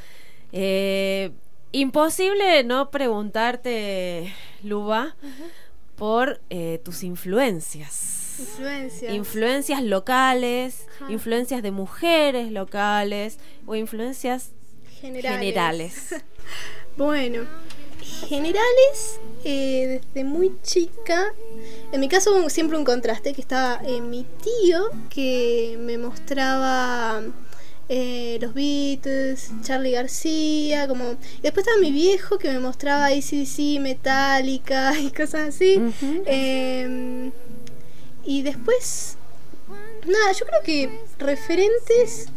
Eh, 0.51 1.31
imposible 1.71 2.65
no 2.65 2.91
preguntarte, 2.91 4.33
Luba, 4.61 5.15
por 5.95 6.41
eh, 6.49 6.81
tus 6.83 7.03
influencias. 7.03 8.37
Influencias. 8.37 9.13
Influencias 9.13 9.81
locales, 9.81 10.87
influencias 11.07 11.63
de 11.63 11.71
mujeres 11.71 12.51
locales 12.51 13.39
o 13.65 13.75
influencias 13.75 14.51
generales. 14.99 15.39
generales. 15.39 16.15
Bueno, 16.97 17.47
generales, 18.27 19.19
eh, 19.45 20.01
desde 20.03 20.25
muy 20.25 20.51
chica. 20.63 21.33
En 21.93 22.01
mi 22.01 22.09
caso 22.09 22.35
hubo 22.35 22.49
siempre 22.49 22.77
un 22.77 22.83
contraste, 22.83 23.33
que 23.33 23.39
estaba 23.39 23.79
eh, 23.85 24.01
mi 24.01 24.25
tío, 24.43 24.89
que 25.09 25.77
me 25.79 25.97
mostraba 25.97 27.23
eh, 27.87 28.37
los 28.41 28.53
Beatles, 28.53 29.51
Charlie 29.63 29.91
García, 29.91 30.87
como... 30.87 31.11
Y 31.39 31.41
después 31.41 31.65
estaba 31.65 31.81
mi 31.81 31.91
viejo, 31.91 32.37
que 32.37 32.51
me 32.51 32.59
mostraba 32.59 33.07
ACDC, 33.07 33.79
Metallica 33.79 34.99
y 34.99 35.09
cosas 35.11 35.55
así. 35.55 35.81
Eh, 36.25 37.31
y 38.25 38.41
después... 38.43 39.17
Nada, 40.09 40.31
yo 40.31 40.45
creo 40.45 40.61
que 40.63 40.89
referentes... 41.19 42.27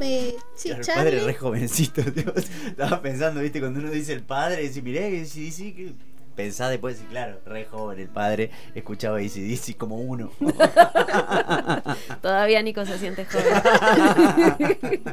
eh, 0.00 0.36
sí, 0.54 0.70
el 0.70 0.80
Charlie. 0.82 1.04
padre 1.12 1.24
re 1.24 1.34
jovencito. 1.34 2.02
tío. 2.12 2.34
Estaba 2.66 3.00
pensando, 3.00 3.40
viste, 3.40 3.60
cuando 3.60 3.80
uno 3.80 3.90
dice 3.90 4.12
el 4.12 4.22
padre, 4.22 4.62
dice, 4.62 4.82
miré, 4.82 5.24
sí, 5.24 5.50
sí, 5.50 5.72
que. 5.72 5.92
Pensá 6.36 6.68
después, 6.68 6.96
sí, 6.98 7.04
claro, 7.08 7.38
re 7.46 7.64
joven 7.66 8.00
el 8.00 8.08
padre, 8.08 8.50
escuchaba 8.74 9.18
ACDC 9.18 9.76
como 9.76 9.98
uno. 9.98 10.32
Todavía 12.22 12.60
Nico 12.60 12.84
se 12.84 12.98
siente 12.98 13.24
joven. 13.24 13.52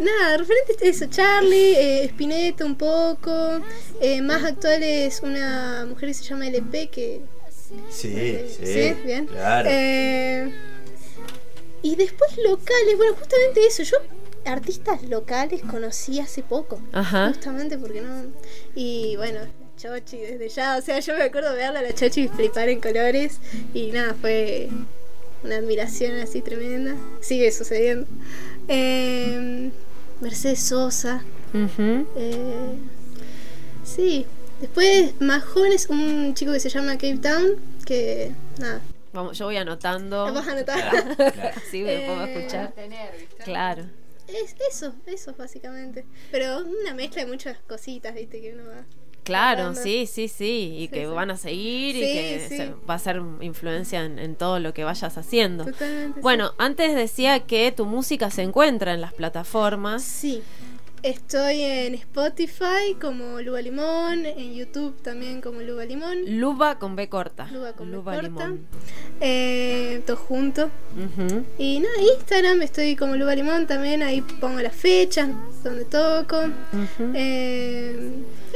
Nada, 0.00 0.36
referente 0.36 0.74
a 0.82 0.88
eso, 0.88 1.06
Charlie, 1.06 1.74
eh, 1.76 2.04
Spinetta 2.06 2.64
un 2.64 2.74
poco, 2.74 3.60
eh, 4.00 4.20
más 4.20 4.42
actual 4.42 4.82
es 4.82 5.20
una 5.22 5.86
mujer 5.88 6.08
que 6.08 6.14
se 6.14 6.24
llama 6.24 6.48
LP 6.48 6.88
que... 6.88 7.20
Sí, 7.88 8.12
eh, 8.16 8.48
sí. 8.64 8.94
bien. 9.06 9.26
Claro. 9.26 9.70
Y 11.82 11.96
después 11.96 12.30
locales, 12.38 12.96
bueno, 12.96 13.14
justamente 13.14 13.66
eso, 13.66 13.82
yo 13.82 13.96
artistas 14.44 15.02
locales 15.04 15.62
conocí 15.62 16.18
hace 16.18 16.42
poco, 16.42 16.80
Ajá. 16.92 17.28
justamente 17.28 17.78
porque 17.78 18.00
no... 18.00 18.24
Y 18.74 19.16
bueno, 19.16 19.40
Chochi 19.76 20.18
desde 20.18 20.48
ya, 20.48 20.76
o 20.76 20.82
sea, 20.82 21.00
yo 21.00 21.16
me 21.16 21.24
acuerdo 21.24 21.50
de 21.50 21.56
verla 21.56 21.80
a 21.80 21.82
la 21.82 21.94
Chochi 21.94 22.28
flipar 22.28 22.68
en 22.68 22.80
colores 22.80 23.38
y 23.72 23.92
nada, 23.92 24.14
fue 24.20 24.68
una 25.42 25.56
admiración 25.56 26.18
así 26.20 26.42
tremenda. 26.42 26.96
Sigue 27.20 27.50
sucediendo. 27.52 28.06
Eh, 28.68 29.70
Mercedes 30.20 30.60
Sosa. 30.60 31.22
Eh, 31.54 32.74
sí. 33.84 34.26
Después, 34.60 35.18
más 35.20 35.42
jóvenes, 35.42 35.88
un 35.88 36.34
chico 36.34 36.52
que 36.52 36.60
se 36.60 36.68
llama 36.68 36.92
Cape 36.92 37.18
Town. 37.18 37.56
Que, 37.86 38.32
nada. 38.58 38.82
Vamos, 39.12 39.36
yo 39.38 39.46
voy 39.46 39.56
anotando. 39.56 40.26
Lo 40.28 40.34
vas 40.34 40.48
a 40.48 40.52
anotar. 40.52 40.78
Claro, 40.90 41.14
claro. 41.32 41.50
Así 41.66 41.82
me 41.82 42.00
pongo 42.06 42.20
a 42.20 42.28
Eh, 42.28 42.38
escuchar. 42.38 42.74
Claro. 43.44 43.84
Es 44.28 44.54
eso, 44.70 44.94
eso 45.06 45.34
básicamente. 45.36 46.04
Pero 46.30 46.58
una 46.60 46.94
mezcla 46.94 47.24
de 47.24 47.28
muchas 47.30 47.58
cositas, 47.66 48.14
viste, 48.14 48.40
que 48.40 48.52
uno 48.54 48.64
va. 48.68 48.84
Claro, 49.24 49.74
sí, 49.74 50.06
sí, 50.06 50.28
sí. 50.28 50.74
Y 50.78 50.80
Sí, 50.82 50.88
que 50.88 51.00
sí. 51.04 51.06
van 51.06 51.30
a 51.30 51.36
seguir 51.36 51.94
y 51.96 52.00
Sí, 52.00 52.12
que 52.14 52.46
sí. 52.48 52.56
se- 52.56 52.74
va 52.88 52.94
a 52.94 52.98
ser 52.98 53.20
influencia 53.42 54.04
en, 54.04 54.18
en 54.18 54.34
todo 54.36 54.58
lo 54.60 54.72
que 54.72 54.82
vayas 54.84 55.18
haciendo. 55.18 55.64
Totalmente. 55.66 56.20
Bueno, 56.20 56.52
antes 56.58 56.94
decía 56.94 57.40
que 57.40 57.70
tu 57.72 57.84
música 57.86 58.30
se 58.30 58.42
encuentra 58.42 58.94
en 58.94 59.00
las 59.00 59.12
plataformas. 59.12 60.02
Sí. 60.02 60.42
Estoy 61.02 61.62
en 61.62 61.94
Spotify 61.94 62.94
como 63.00 63.40
Luba 63.40 63.62
Limón, 63.62 64.26
en 64.26 64.54
YouTube 64.54 65.00
también 65.02 65.40
como 65.40 65.62
Luba 65.62 65.86
Limón, 65.86 66.38
Luba 66.38 66.78
con 66.78 66.94
B 66.94 67.08
corta. 67.08 67.48
Luba 67.50 67.72
con 67.72 67.90
B 67.90 67.96
Luba 67.96 68.12
corta. 68.14 68.28
Limón. 68.28 68.66
eh, 69.20 70.02
todo 70.06 70.18
junto. 70.18 70.70
Y 71.56 71.80
nada, 71.80 71.94
Instagram 72.18 72.60
estoy 72.62 72.96
como 72.96 73.16
Luba 73.16 73.34
Limón 73.34 73.66
también, 73.66 74.02
ahí 74.02 74.20
pongo 74.20 74.60
las 74.60 74.76
fechas 74.76 75.30
donde 75.64 75.86
toco. 75.86 76.36
Eh, 77.14 78.10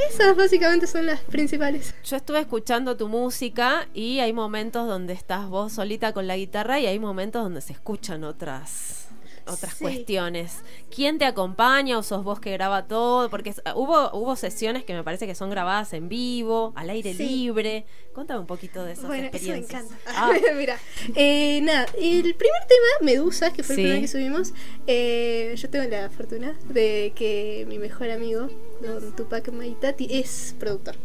esas 0.09 0.35
básicamente 0.35 0.85
son 0.85 1.07
las 1.07 1.21
principales. 1.21 1.95
Yo 2.03 2.15
estuve 2.15 2.41
escuchando 2.41 2.95
tu 2.95 3.07
música 3.07 3.87
y 3.93 4.19
hay 4.19 4.33
momentos 4.33 4.87
donde 4.87 5.13
estás 5.13 5.49
vos 5.49 5.73
solita 5.73 6.13
con 6.13 6.27
la 6.27 6.37
guitarra 6.37 6.79
y 6.79 6.85
hay 6.85 6.99
momentos 6.99 7.41
donde 7.43 7.61
se 7.61 7.73
escuchan 7.73 8.23
otras 8.23 9.04
otras 9.47 9.73
Sí. 9.73 9.83
cuestiones. 9.83 10.59
¿Quién 10.93 11.17
te 11.17 11.25
acompaña 11.25 11.97
o 11.97 12.03
sos 12.03 12.23
vos 12.23 12.39
que 12.39 12.51
graba 12.51 12.87
todo? 12.87 13.29
Porque 13.29 13.51
es- 13.51 13.61
hubo 13.75 14.09
hubo 14.13 14.35
sesiones 14.35 14.83
que 14.83 14.93
me 14.93 15.03
parece 15.03 15.27
que 15.27 15.35
son 15.35 15.49
grabadas 15.49 15.93
en 15.93 16.09
vivo, 16.09 16.73
al 16.75 16.89
aire 16.89 17.13
Sí. 17.13 17.25
libre. 17.25 17.85
Contame 18.13 18.39
un 18.39 18.47
poquito 18.47 18.83
de 18.85 18.93
esas 18.93 19.07
Bueno, 19.07 19.23
eso 19.31 19.31
me 19.31 19.37
experiencias. 19.57 19.83
encanta. 19.83 19.97
Ah, 20.07 20.31
Mira, 20.57 20.77
eh, 21.15 21.59
nada, 21.61 21.85
el 21.97 22.21
primer 22.35 22.61
tema, 22.67 22.87
Medusas, 23.01 23.51
que 23.53 23.63
fue 23.63 23.75
Sí. 23.75 23.81
el 23.81 23.87
primer 23.87 24.01
que 24.01 24.07
subimos, 24.07 24.53
eh, 24.87 25.53
yo 25.57 25.69
tengo 25.69 25.89
la 25.89 26.09
fortuna 26.09 26.55
de 26.69 27.11
que 27.15 27.65
mi 27.67 27.77
mejor 27.79 28.09
amigo, 28.11 28.47
don 28.81 29.15
Tupac 29.15 29.51
Maitati, 29.51 30.07
es 30.09 30.55
productor. 30.59 30.95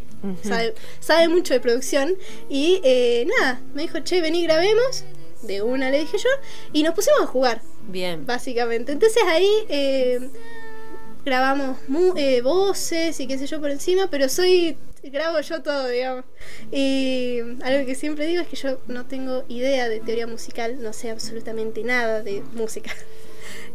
Sabe, 0.43 0.75
sabe 1.01 1.29
mucho 1.29 1.55
de 1.55 1.61
producción 1.61 2.15
y 2.51 2.79
eh, 2.85 3.27
nada, 3.41 3.59
me 3.73 3.83
dijo, 3.83 4.01
che, 4.01 4.21
vení, 4.21 4.43
grabemos. 4.45 5.05
De 5.43 5.63
una 5.63 5.89
le 5.91 6.01
dije 6.01 6.19
yo, 6.19 6.29
y 6.75 6.83
nos 6.83 6.93
pusimos 6.95 7.23
a 7.23 7.27
jugar, 7.27 7.63
Bien. 7.91 8.25
básicamente. 8.27 8.93
Entonces 8.93 9.23
ahí 9.27 9.49
eh, 9.69 10.31
grabamos 11.25 11.77
mu- 11.89 12.15
eh, 12.17 12.41
voces 12.43 13.19
y 13.21 13.27
qué 13.27 13.39
sé 13.39 13.47
yo 13.47 13.61
por 13.61 13.71
encima, 13.71 14.09
pero 14.11 14.29
soy 14.29 14.77
grabo 15.03 15.41
yo 15.41 15.63
todo, 15.63 15.89
digamos. 15.89 16.25
Y 16.73 17.39
algo 17.63 17.87
que 17.87 17.95
siempre 17.95 18.27
digo 18.27 18.43
es 18.43 18.49
que 18.49 18.57
yo 18.57 18.79
no 18.87 19.07
tengo 19.07 19.45
idea 19.49 19.89
de 19.89 20.01
teoría 20.01 20.27
musical, 20.27 20.83
no 20.83 20.93
sé 20.93 21.11
absolutamente 21.11 21.83
nada 21.85 22.23
de 22.23 22.43
música. 22.55 22.93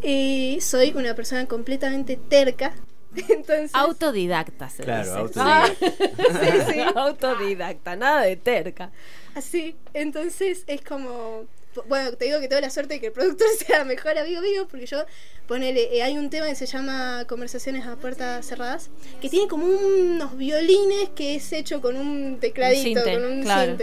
Y 0.03 0.59
soy 0.61 0.93
una 0.95 1.15
persona 1.15 1.45
completamente 1.47 2.17
terca. 2.17 2.73
Entonces, 3.29 3.71
Autodidacta 3.73 4.69
se 4.69 4.83
Claro, 4.83 5.25
dice. 5.27 5.39
autodidacta. 5.39 5.85
sí, 6.67 6.73
sí. 6.73 6.79
Autodidacta, 6.95 7.95
nada 7.95 8.21
de 8.21 8.35
terca. 8.35 8.91
Así, 9.33 9.75
entonces 9.93 10.63
es 10.67 10.81
como. 10.81 11.45
Bueno, 11.87 12.13
te 12.13 12.25
digo 12.25 12.39
que 12.39 12.47
tengo 12.47 12.61
la 12.61 12.69
suerte 12.69 12.95
de 12.95 12.99
que 12.99 13.07
el 13.07 13.11
productor 13.11 13.47
sea 13.65 13.83
mejor 13.83 14.17
amigo 14.17 14.41
mío, 14.41 14.67
porque 14.69 14.85
yo, 14.85 15.05
ponele, 15.47 15.95
eh, 15.95 16.03
hay 16.03 16.17
un 16.17 16.29
tema 16.29 16.47
que 16.47 16.55
se 16.55 16.65
llama 16.65 17.25
Conversaciones 17.27 17.85
a 17.85 17.95
puertas 17.95 18.45
cerradas, 18.45 18.89
que 19.21 19.29
tiene 19.29 19.47
como 19.47 19.65
unos 19.65 20.37
violines 20.37 21.09
que 21.15 21.35
es 21.35 21.51
hecho 21.53 21.81
con 21.81 21.97
un 21.97 22.39
tecladito, 22.39 23.03
con 23.03 23.25
un 23.25 23.43
claro. 23.43 23.77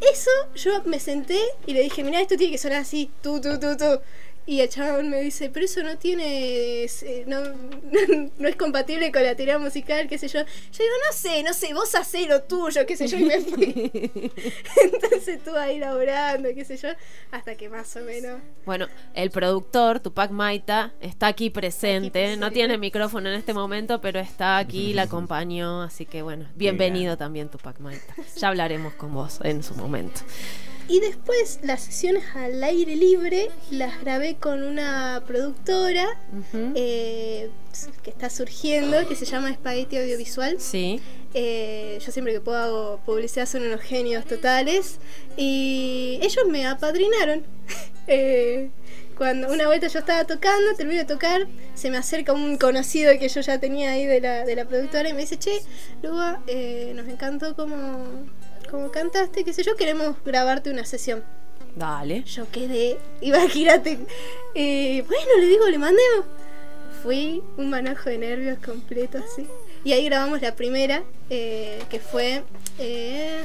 Eso 0.00 0.30
yo 0.56 0.82
me 0.84 0.98
senté 0.98 1.38
y 1.64 1.74
le 1.74 1.82
dije, 1.82 2.02
mira, 2.02 2.20
esto 2.20 2.36
tiene 2.36 2.52
que 2.52 2.58
sonar 2.58 2.80
así, 2.80 3.08
tú, 3.22 3.40
tú, 3.40 3.60
tú, 3.60 3.76
tú. 3.76 4.00
Y 4.44 4.60
el 4.60 4.68
chabón 4.68 5.08
me 5.08 5.20
dice, 5.20 5.50
pero 5.50 5.66
eso 5.66 5.84
no 5.84 5.98
tiene, 5.98 6.84
eh, 6.84 7.24
no, 7.28 7.40
no 8.38 8.48
es 8.48 8.56
compatible 8.56 9.12
con 9.12 9.22
la 9.22 9.36
teoría 9.36 9.58
musical, 9.58 10.08
qué 10.08 10.18
sé 10.18 10.26
yo. 10.26 10.40
Yo 10.40 10.78
digo, 10.78 10.94
no 11.06 11.16
sé, 11.16 11.42
no 11.44 11.54
sé, 11.54 11.72
vos 11.74 11.94
hacé 11.94 12.26
lo 12.26 12.42
tuyo, 12.42 12.84
qué 12.84 12.96
sé 12.96 13.06
yo, 13.06 13.18
y 13.18 13.24
me 13.24 13.40
fui. 13.40 13.90
Entonces 14.82 15.28
estuve 15.28 15.58
ahí 15.58 15.78
laburando, 15.78 16.48
qué 16.54 16.64
sé 16.64 16.76
yo, 16.76 16.88
hasta 17.30 17.54
que 17.54 17.68
más 17.68 17.94
o 17.94 18.00
menos. 18.00 18.40
Bueno, 18.66 18.88
el 19.14 19.30
productor, 19.30 20.00
Tupac 20.00 20.32
Maita, 20.32 20.92
está 21.00 21.28
aquí 21.28 21.50
presente. 21.50 22.10
presente. 22.10 22.36
No 22.36 22.50
tiene 22.50 22.78
micrófono 22.78 23.28
en 23.28 23.36
este 23.36 23.54
momento, 23.54 24.00
pero 24.00 24.18
está 24.18 24.58
aquí, 24.58 24.92
la 24.92 25.02
acompañó. 25.02 25.82
Así 25.82 26.04
que 26.04 26.22
bueno, 26.22 26.48
bienvenido 26.56 27.16
también, 27.16 27.48
Tupac 27.48 27.78
Maita. 27.78 28.14
Ya 28.36 28.48
hablaremos 28.48 28.94
con 28.94 29.14
vos 29.14 29.38
en 29.44 29.62
su 29.62 29.74
momento. 29.76 30.20
Y 30.92 31.00
después 31.00 31.58
las 31.62 31.80
sesiones 31.80 32.22
al 32.34 32.62
aire 32.62 32.96
libre 32.96 33.48
las 33.70 33.98
grabé 34.02 34.34
con 34.34 34.62
una 34.62 35.22
productora 35.26 36.06
eh, 36.74 37.48
que 38.02 38.10
está 38.10 38.28
surgiendo, 38.28 39.08
que 39.08 39.16
se 39.16 39.24
llama 39.24 39.54
Spaghetti 39.54 39.96
Audiovisual. 39.96 40.60
Sí. 40.60 41.00
Eh, 41.32 41.98
yo 42.04 42.12
siempre 42.12 42.34
que 42.34 42.42
puedo 42.42 42.58
hago 42.58 43.00
publicidad 43.06 43.46
son 43.46 43.62
unos 43.62 43.80
genios 43.80 44.26
totales. 44.26 44.98
Y 45.38 46.18
ellos 46.20 46.44
me 46.50 46.66
apadrinaron. 46.66 47.42
Eh, 48.08 48.70
cuando 49.16 49.52
una 49.52 49.68
vuelta 49.68 49.86
yo 49.86 50.00
estaba 50.00 50.24
tocando, 50.24 50.74
termino 50.76 50.98
de 50.98 51.06
tocar, 51.06 51.46
se 51.74 51.88
me 51.88 51.96
acerca 51.96 52.32
un 52.32 52.58
conocido 52.58 53.16
que 53.16 53.28
yo 53.28 53.40
ya 53.40 53.60
tenía 53.60 53.92
ahí 53.92 54.06
de 54.06 54.20
la, 54.20 54.44
de 54.44 54.56
la 54.56 54.64
productora 54.64 55.08
y 55.08 55.12
me 55.12 55.20
dice, 55.20 55.38
che, 55.38 55.62
Luba, 56.02 56.42
eh, 56.48 56.92
nos 56.96 57.06
encantó 57.06 57.54
como, 57.54 58.26
como 58.72 58.90
cantaste, 58.90 59.44
qué 59.44 59.52
sé 59.52 59.62
yo, 59.62 59.76
queremos 59.76 60.16
grabarte 60.24 60.68
una 60.70 60.84
sesión. 60.84 61.22
Dale. 61.76 62.24
Yo 62.24 62.50
quedé, 62.50 62.98
imagínate. 63.20 63.98
eh, 64.56 65.04
bueno, 65.06 65.30
le 65.38 65.46
digo, 65.46 65.68
le 65.68 65.78
mandemos. 65.78 66.26
Fui 67.04 67.42
un 67.56 67.70
manojo 67.70 68.10
de 68.10 68.18
nervios 68.18 68.58
completo 68.58 69.18
así. 69.18 69.46
Y 69.84 69.92
ahí 69.92 70.04
grabamos 70.06 70.42
la 70.42 70.54
primera, 70.56 71.04
eh, 71.30 71.80
que 71.88 71.98
fue. 72.00 72.42
eh, 72.78 73.42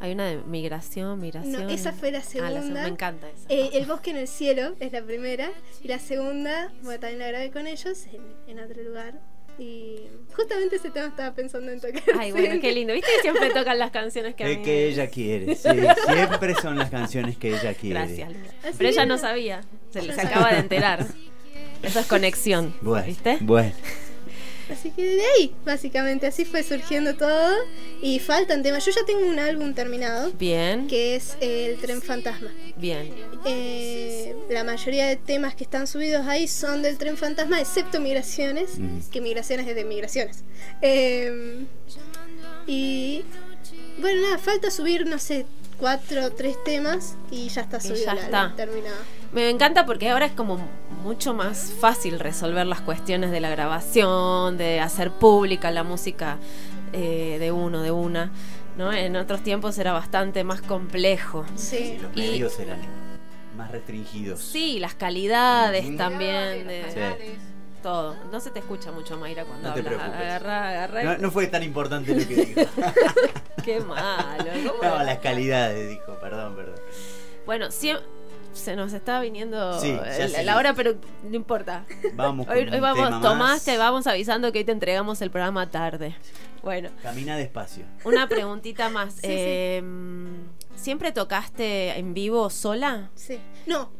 Hay 0.00 0.12
una 0.12 0.26
de 0.26 0.38
migración, 0.38 1.20
migración. 1.20 1.52
no, 1.66 1.70
esa 1.70 1.92
fue 1.92 2.10
la 2.10 2.18
Ah, 2.18 2.22
segunda. 2.22 2.50
la 2.50 2.60
segunda. 2.60 2.82
Me 2.82 2.88
encanta 2.88 3.28
esa. 3.30 3.46
Eh, 3.48 3.70
el 3.74 3.86
bosque 3.86 4.10
en 4.10 4.16
el 4.16 4.28
cielo 4.28 4.74
es 4.80 4.92
la 4.92 5.02
primera. 5.02 5.50
Y 5.82 5.88
la 5.88 5.98
segunda, 6.00 6.72
bueno, 6.82 6.98
también 7.00 7.20
la 7.20 7.28
grabé 7.28 7.50
con 7.52 7.66
ellos 7.66 8.06
en, 8.12 8.22
en 8.48 8.58
otro 8.64 8.82
lugar. 8.82 9.14
Y 9.62 10.08
justamente 10.34 10.76
ese 10.76 10.90
tema 10.90 11.06
estaba 11.06 11.32
pensando 11.34 11.70
en 11.70 11.80
tocar. 11.80 12.02
Ay, 12.18 12.32
bueno, 12.32 12.60
qué 12.60 12.72
lindo. 12.72 12.92
¿Viste 12.94 13.08
que 13.16 13.22
siempre 13.22 13.50
tocan 13.54 13.78
las 13.78 13.92
canciones 13.92 14.34
que 14.34 14.42
a 14.42 14.48
Es 14.48 14.58
mí 14.58 14.64
que 14.64 14.88
ella 14.88 15.06
quiere, 15.06 15.54
sí, 15.54 15.68
siempre 16.12 16.54
son 16.56 16.78
las 16.78 16.90
canciones 16.90 17.36
que 17.36 17.50
ella 17.50 17.72
quiere. 17.74 18.00
Gracias, 18.00 18.32
Pero 18.76 18.90
ella 18.90 19.06
no 19.06 19.18
sabía. 19.18 19.60
Se, 19.90 20.00
se 20.00 20.20
acaba 20.20 20.52
de 20.52 20.58
enterar. 20.58 21.06
Eso 21.82 22.00
es 22.00 22.06
conexión. 22.06 22.74
Bueno, 22.80 23.06
¿Viste? 23.06 23.38
bueno. 23.40 23.72
Así 24.72 24.90
que 24.90 25.04
de 25.04 25.22
ahí, 25.38 25.54
básicamente, 25.64 26.26
así 26.26 26.44
fue 26.44 26.62
surgiendo 26.62 27.14
todo. 27.14 27.54
Y 28.00 28.18
faltan 28.18 28.62
temas. 28.62 28.84
Yo 28.84 28.92
ya 28.92 29.04
tengo 29.06 29.26
un 29.26 29.38
álbum 29.38 29.74
terminado, 29.74 30.32
Bien. 30.38 30.86
que 30.88 31.14
es 31.16 31.36
El 31.40 31.76
Tren 31.78 32.02
Fantasma. 32.02 32.50
Bien. 32.76 33.12
Eh, 33.46 34.34
la 34.50 34.64
mayoría 34.64 35.06
de 35.06 35.16
temas 35.16 35.54
que 35.54 35.64
están 35.64 35.86
subidos 35.86 36.26
ahí 36.26 36.48
son 36.48 36.82
del 36.82 36.98
Tren 36.98 37.16
Fantasma, 37.16 37.60
excepto 37.60 38.00
Migraciones, 38.00 38.78
Mm. 38.78 39.10
que 39.10 39.20
Migraciones 39.20 39.66
es 39.68 39.74
de 39.76 39.84
Migraciones. 39.84 40.42
Eh, 40.80 41.64
y 42.66 43.24
bueno, 44.00 44.22
nada, 44.22 44.38
falta 44.38 44.70
subir, 44.70 45.06
no 45.06 45.18
sé, 45.18 45.46
cuatro 45.78 46.24
o 46.26 46.30
tres 46.30 46.56
temas 46.64 47.16
y 47.30 47.48
ya 47.48 47.62
está 47.62 47.78
Y 47.78 47.80
subido 47.80 48.04
ya 48.06 48.12
el 48.12 48.18
está. 48.18 48.40
álbum, 48.42 48.56
terminado. 48.56 48.96
Me 49.32 49.48
encanta 49.48 49.86
porque 49.86 50.10
ahora 50.10 50.26
es 50.26 50.32
como 50.32 50.58
mucho 51.02 51.32
más 51.34 51.72
fácil 51.80 52.20
resolver 52.20 52.66
las 52.66 52.80
cuestiones 52.82 53.30
de 53.30 53.40
la 53.40 53.48
grabación, 53.50 54.58
de 54.58 54.80
hacer 54.80 55.10
pública 55.10 55.70
la 55.70 55.82
música 55.84 56.36
eh, 56.92 57.38
de 57.40 57.50
uno, 57.52 57.80
de 57.82 57.90
una. 57.90 58.30
¿no? 58.76 58.92
En 58.92 59.16
otros 59.16 59.42
tiempos 59.42 59.78
era 59.78 59.92
bastante 59.92 60.44
más 60.44 60.60
complejo. 60.62 61.44
Sí. 61.56 61.98
Los 62.00 62.12
Y- 62.16 62.20
medios 62.20 62.58
eran 62.60 62.78
más 63.56 63.70
restringidos. 63.70 64.40
Sí, 64.40 64.78
las 64.78 64.94
calidades 64.94 65.96
también, 65.96 66.66
de 66.66 66.84
Sí. 66.92 67.38
todo. 67.82 68.16
No 68.30 68.40
se 68.40 68.50
te 68.50 68.58
escucha 68.60 68.90
mucho, 68.92 69.16
Mayra, 69.18 69.44
cuando 69.44 69.68
No 69.68 69.74
te 69.74 69.80
hablas. 69.80 69.94
preocupes. 69.94 70.20
Agarrá, 70.26 70.68
agarrá. 70.70 71.02
No, 71.04 71.18
no 71.18 71.30
fue 71.30 71.46
tan 71.48 71.62
importante 71.62 72.14
lo 72.14 72.26
que 72.28 72.34
dijo. 72.34 72.60
Qué 73.64 73.80
malo. 73.80 74.44
¿cómo 74.66 74.82
No, 74.82 74.98
no? 74.98 75.04
las 75.04 75.18
calidades, 75.18 75.88
dijo, 75.90 76.14
perdón, 76.20 76.54
perdón. 76.56 76.76
Bueno, 77.46 77.66
siem- 77.68 78.00
se 78.52 78.76
nos 78.76 78.92
está 78.92 79.20
viniendo 79.20 79.78
Sí, 79.80 79.96
el- 80.18 80.46
la 80.46 80.56
hora, 80.56 80.74
pero 80.74 80.94
no 81.28 81.34
importa. 81.36 81.84
Vamos 82.14 82.46
con 82.48 82.56
Hoy, 82.56 82.68
hoy 82.70 82.80
vamos, 82.80 83.08
Tomás, 83.22 83.38
más. 83.38 83.64
te 83.64 83.76
vamos 83.78 84.06
avisando 84.06 84.52
que 84.52 84.58
hoy 84.60 84.64
te 84.64 84.72
entregamos 84.72 85.20
el 85.22 85.30
programa 85.30 85.70
tarde. 85.70 86.16
Bueno, 86.62 86.90
Camina 87.02 87.36
despacio. 87.36 87.84
una 88.04 88.28
preguntita 88.28 88.88
más. 88.88 89.14
Sí, 89.14 89.20
sí. 89.22 89.28
Eh, 89.28 89.82
¿Siempre 90.76 91.12
tocaste 91.12 91.98
en 91.98 92.14
vivo 92.14 92.48
sola? 92.50 93.10
Sí. 93.14 93.38
No. 93.66 93.90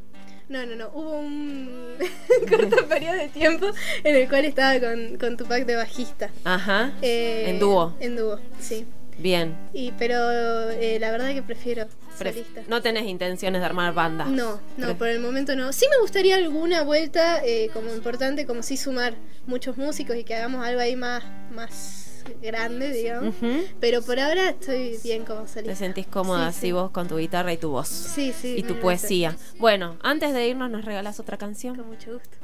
No, 0.48 0.66
no, 0.66 0.74
no. 0.76 0.88
Hubo 0.92 1.12
un 1.18 1.94
corto 2.50 2.86
periodo 2.88 3.14
de 3.14 3.28
tiempo 3.28 3.66
en 4.04 4.16
el 4.16 4.28
cual 4.28 4.44
estaba 4.44 4.78
con, 4.80 5.16
con 5.16 5.36
Tupac 5.36 5.64
de 5.64 5.76
bajista. 5.76 6.30
Ajá. 6.44 6.92
Eh, 7.00 7.44
¿En 7.48 7.58
dúo? 7.58 7.94
En 8.00 8.16
dúo, 8.16 8.38
sí. 8.60 8.86
Bien. 9.22 9.56
Y, 9.72 9.92
pero 9.92 10.70
eh, 10.70 10.98
la 11.00 11.10
verdad 11.12 11.32
que 11.32 11.42
prefiero 11.42 11.84
Pref- 12.18 12.32
solista. 12.34 12.62
no 12.68 12.82
tenés 12.82 13.04
intenciones 13.06 13.60
de 13.60 13.66
armar 13.66 13.94
banda. 13.94 14.24
No, 14.24 14.60
no, 14.76 14.88
Pref- 14.88 14.96
por 14.98 15.08
el 15.08 15.20
momento 15.20 15.54
no. 15.54 15.72
Sí 15.72 15.86
me 15.90 16.00
gustaría 16.00 16.34
alguna 16.36 16.82
vuelta 16.82 17.40
eh, 17.44 17.70
como 17.72 17.94
importante, 17.94 18.46
como 18.46 18.62
sí 18.62 18.76
sumar 18.76 19.14
muchos 19.46 19.76
músicos 19.76 20.16
y 20.16 20.24
que 20.24 20.34
hagamos 20.34 20.64
algo 20.66 20.80
ahí 20.80 20.96
más, 20.96 21.22
más 21.52 22.24
grande, 22.42 22.90
digamos. 22.92 23.34
Pero 23.80 24.02
por 24.02 24.18
ahora 24.18 24.50
estoy 24.50 24.98
bien 25.04 25.24
como 25.24 25.40
solista. 25.46 25.62
Te 25.72 25.76
sentís 25.76 26.06
cómoda 26.06 26.50
Sí, 26.52 26.58
así 26.58 26.66
sí. 26.66 26.72
vos 26.72 26.90
con 26.90 27.06
tu 27.08 27.16
guitarra 27.18 27.52
y 27.52 27.56
tu 27.56 27.70
voz. 27.70 27.88
Sí, 27.88 28.32
sí. 28.32 28.56
y 28.58 28.62
tu 28.64 28.78
poesía. 28.80 29.36
Bueno, 29.58 29.96
antes 30.02 30.32
de 30.32 30.48
irnos, 30.48 30.68
¿nos 30.70 30.84
regalas 30.84 31.18
otra 31.20 31.36
canción? 31.36 31.76
Con 31.76 31.88
mucho 31.88 32.12
gusto. 32.12 32.36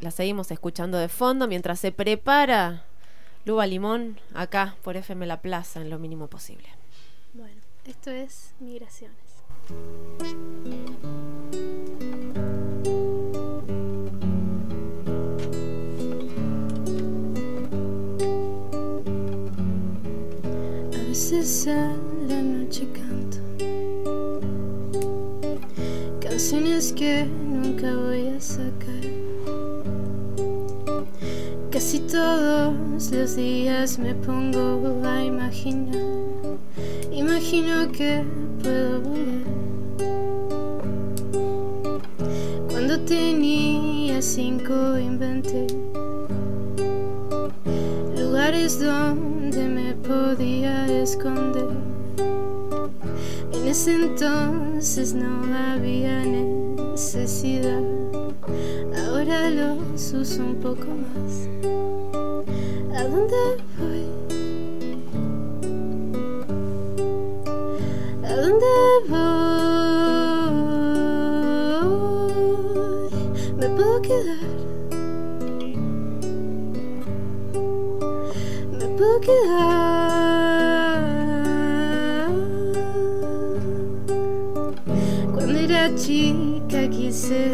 La 0.00 0.12
seguimos 0.12 0.50
escuchando 0.52 0.96
de 0.98 1.08
fondo 1.08 1.48
mientras 1.48 1.80
se 1.80 1.90
prepara 1.90 2.84
Luba 3.48 3.66
Limón 3.66 4.20
acá 4.34 4.76
por 4.82 4.98
FM 4.98 5.24
La 5.24 5.40
Plaza 5.40 5.80
en 5.80 5.88
lo 5.88 5.98
mínimo 5.98 6.26
posible. 6.26 6.68
Bueno, 7.32 7.62
esto 7.86 8.10
es 8.10 8.52
Migraciones. 8.60 9.16
A 20.92 21.08
veces 21.08 21.68
a 21.68 21.96
la 22.28 22.42
noche 22.42 22.86
canto 22.92 23.38
canciones 26.20 26.92
que 26.92 27.24
nunca 27.24 27.96
voy 27.96 28.28
a 28.28 28.40
sacar. 28.42 28.77
Casi 31.88 32.00
todos 32.00 33.10
los 33.12 33.34
días 33.34 33.98
me 33.98 34.14
pongo 34.14 34.92
a 35.08 35.24
imaginar. 35.24 35.96
Imagino 37.10 37.90
que 37.92 38.22
puedo 38.62 39.00
volver. 39.00 39.46
Cuando 42.68 43.00
tenía 43.06 44.20
cinco 44.20 44.98
inventé 44.98 45.66
lugares 48.18 48.78
donde 48.78 49.66
me 49.66 49.94
podía 49.94 50.84
esconder. 51.02 51.70
En 53.50 53.66
ese 53.66 53.94
entonces 53.94 55.14
no 55.14 55.42
había 55.72 56.22
necesidad 56.22 58.07
ahora 58.96 59.50
los 59.50 60.12
uso 60.12 60.42
un 60.42 60.56
poco 60.56 60.86
más. 60.86 61.48
¿A 62.96 63.04
dónde 63.04 63.36
voy? 63.78 64.06
¿A 68.24 68.34
dónde 68.36 68.66
voy? 69.08 69.28
¿Me 73.58 73.68
puedo 73.68 74.02
quedar? 74.02 74.46
¿Me 78.78 78.86
puedo 78.96 79.20
quedar? 79.20 80.28
Cuando 85.34 85.58
era 85.58 85.94
chica 85.94 86.88
quise 86.90 87.50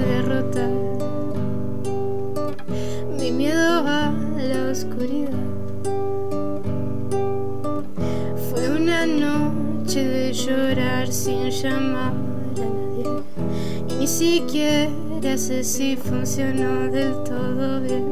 Siquiera 14.25 15.37
sé 15.37 15.63
si 15.63 15.97
funcionó 15.97 16.91
del 16.91 17.13
todo 17.25 17.79
bien. 17.83 18.07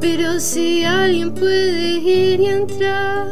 Pero 0.00 0.40
si 0.40 0.82
alguien 0.82 1.32
puede 1.32 1.98
ir 2.00 2.40
y 2.40 2.46
entrar 2.46 3.28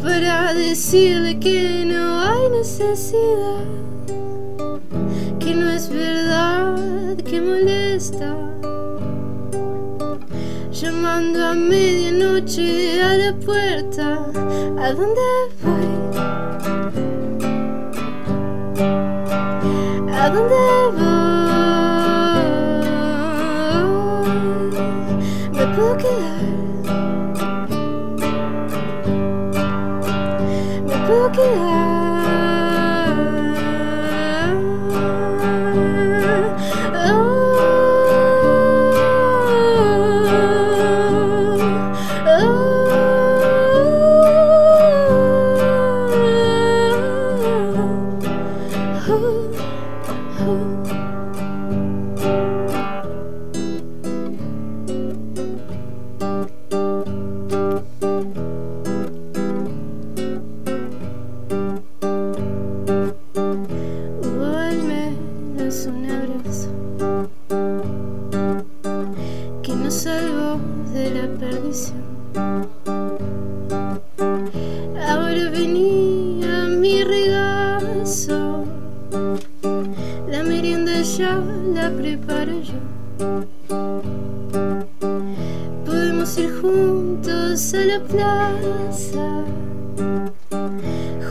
para 0.00 0.54
decirle 0.54 1.36
que 1.40 1.84
no 1.84 2.20
hay 2.20 2.48
necesidad, 2.50 3.66
que 5.40 5.52
no 5.52 5.68
es 5.68 5.88
verdad, 5.88 7.16
que 7.16 7.40
molesta 7.40 8.36
llamando 10.70 11.44
a 11.44 11.54
medianoche 11.54 13.02
a 13.02 13.14
la 13.14 13.32
puerta. 13.34 14.26
¿A 14.78 14.92
dónde 14.92 15.20
voy? 15.60 16.01
¿A 20.32 20.34
dónde 20.34 21.11
la 87.70 88.00
plaza 88.00 89.44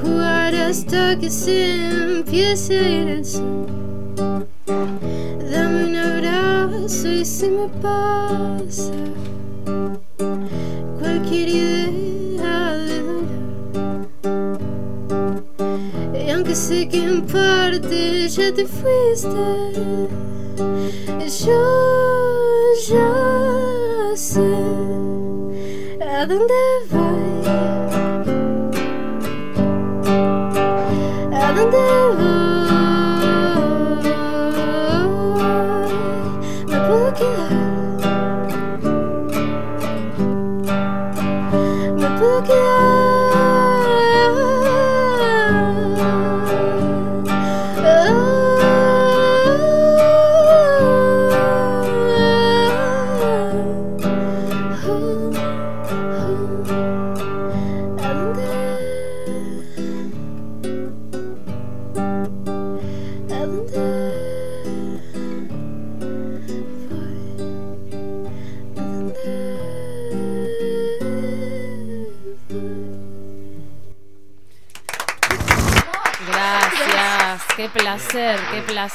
jugar 0.01 0.55
hasta 0.55 1.19
que 1.19 1.29
se 1.29 1.75
empiece 1.75 2.79
a 2.79 2.89
ir 2.89 3.07
el 3.09 3.25
sol. 3.25 3.67
Dame 4.65 5.85
un 5.89 5.95
abrazo 5.95 7.09
y 7.09 7.25
se 7.25 7.49
me 7.49 7.67
pasa 7.81 8.93
cualquier 10.99 11.49
idea 11.49 12.75
de 12.77 13.01
dolor. 13.01 13.25
Y 16.15 16.29
aunque 16.31 16.55
sé 16.55 16.87
que 16.87 17.03
en 17.03 17.23
parte 17.23 18.29
ya 18.29 18.53
te 18.53 18.65
fuiste, 18.65 19.27
yo 21.45 21.61
ya 22.87 24.15
sé 24.15 25.10
a 26.21 26.25
dónde 26.27 26.53
voy. 26.91 27.45
¿A 31.33 31.51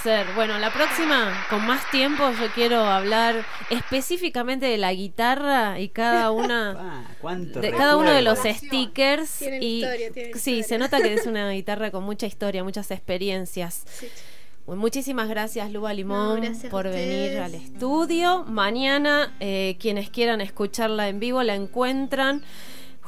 placer. 0.06 0.34
Bueno, 0.34 0.58
la 0.58 0.72
próxima, 0.72 1.46
con 1.50 1.66
más 1.66 1.90
tiempo, 1.90 2.30
yo 2.40 2.48
quiero 2.54 2.80
hablar 2.84 3.44
específicamente 3.70 4.66
de 4.66 4.78
la 4.78 4.92
guitarra 4.92 5.80
y 5.80 5.88
cada 5.88 6.30
una 6.32 6.76
Ah, 6.78 7.04
¿cuánto 7.20 7.60
de 7.60 7.70
cada 7.72 7.96
uno 7.96 8.10
de 8.12 8.22
los 8.22 8.38
stickers 8.38 9.38
Tienen 9.38 9.62
y 9.62 9.82
historia, 9.82 10.12
tienen 10.12 10.32
sí, 10.38 10.58
historia. 10.58 10.64
se 10.64 10.78
nota 10.78 11.00
que 11.00 11.14
es 11.14 11.26
una 11.26 11.50
guitarra 11.52 11.90
con 11.90 12.04
mucha 12.04 12.26
historia, 12.26 12.62
muchas 12.64 12.90
experiencias. 12.90 13.82
Sí. 13.88 14.08
Bueno, 14.66 14.80
muchísimas 14.80 15.28
gracias, 15.28 15.70
Luba 15.70 15.92
Limón, 15.94 16.36
No, 16.36 16.42
gracias 16.42 16.64
a 16.64 16.68
por 16.70 16.88
venir 16.88 17.38
al 17.38 17.54
estudio. 17.54 18.44
Mañana, 18.44 19.32
eh, 19.38 19.76
quienes 19.78 20.10
quieran 20.10 20.40
escucharla 20.40 21.08
en 21.08 21.20
vivo, 21.20 21.42
la 21.44 21.54
encuentran 21.54 22.42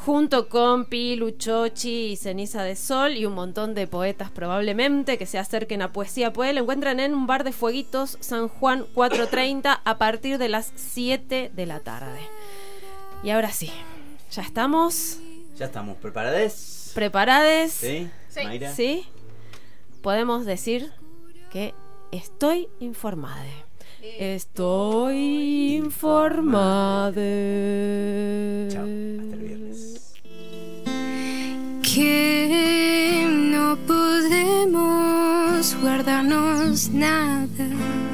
junto 0.04 0.48
con 0.48 0.84
Pi, 0.86 1.16
Luchochi 1.16 2.12
y 2.12 2.16
Ceniza 2.16 2.62
de 2.62 2.76
Sol 2.76 3.16
y 3.16 3.26
un 3.26 3.34
montón 3.34 3.74
de 3.74 3.86
poetas 3.86 4.30
probablemente 4.30 5.18
que 5.18 5.26
se 5.26 5.38
acerquen 5.38 5.82
a 5.82 5.92
Poesía 5.92 6.32
Puede. 6.32 6.52
La 6.52 6.60
encuentran 6.60 7.00
en 7.00 7.14
un 7.14 7.26
bar 7.26 7.44
de 7.44 7.52
fueguitos 7.52 8.16
San 8.20 8.48
Juan 8.48 8.86
430 8.94 9.72
a 9.84 9.98
partir 9.98 10.38
de 10.38 10.48
las 10.48 10.72
7 10.76 11.50
de 11.54 11.66
la 11.66 11.80
tarde. 11.80 12.20
Y 13.22 13.30
ahora 13.30 13.50
sí, 13.50 13.70
ya 14.30 14.42
estamos 14.42 15.18
Ya 15.56 15.66
estamos 15.66 15.96
preparados. 15.96 16.92
preparados. 16.94 17.72
¿Sí? 17.72 18.08
Mayra. 18.36 18.72
¿Sí? 18.72 19.04
Podemos 20.02 20.46
decir 20.46 20.92
que 21.50 21.74
estoy 22.12 22.68
informada. 22.78 23.44
Estoy 24.02 25.76
informada. 25.76 27.12
Chao. 28.70 28.84
Hasta 28.84 29.34
el 29.34 29.40
viernes. 29.40 30.14
que 31.82 33.26
no 33.28 33.76
podemos 33.86 35.76
guardarnos 35.82 36.90
nada. 36.90 38.07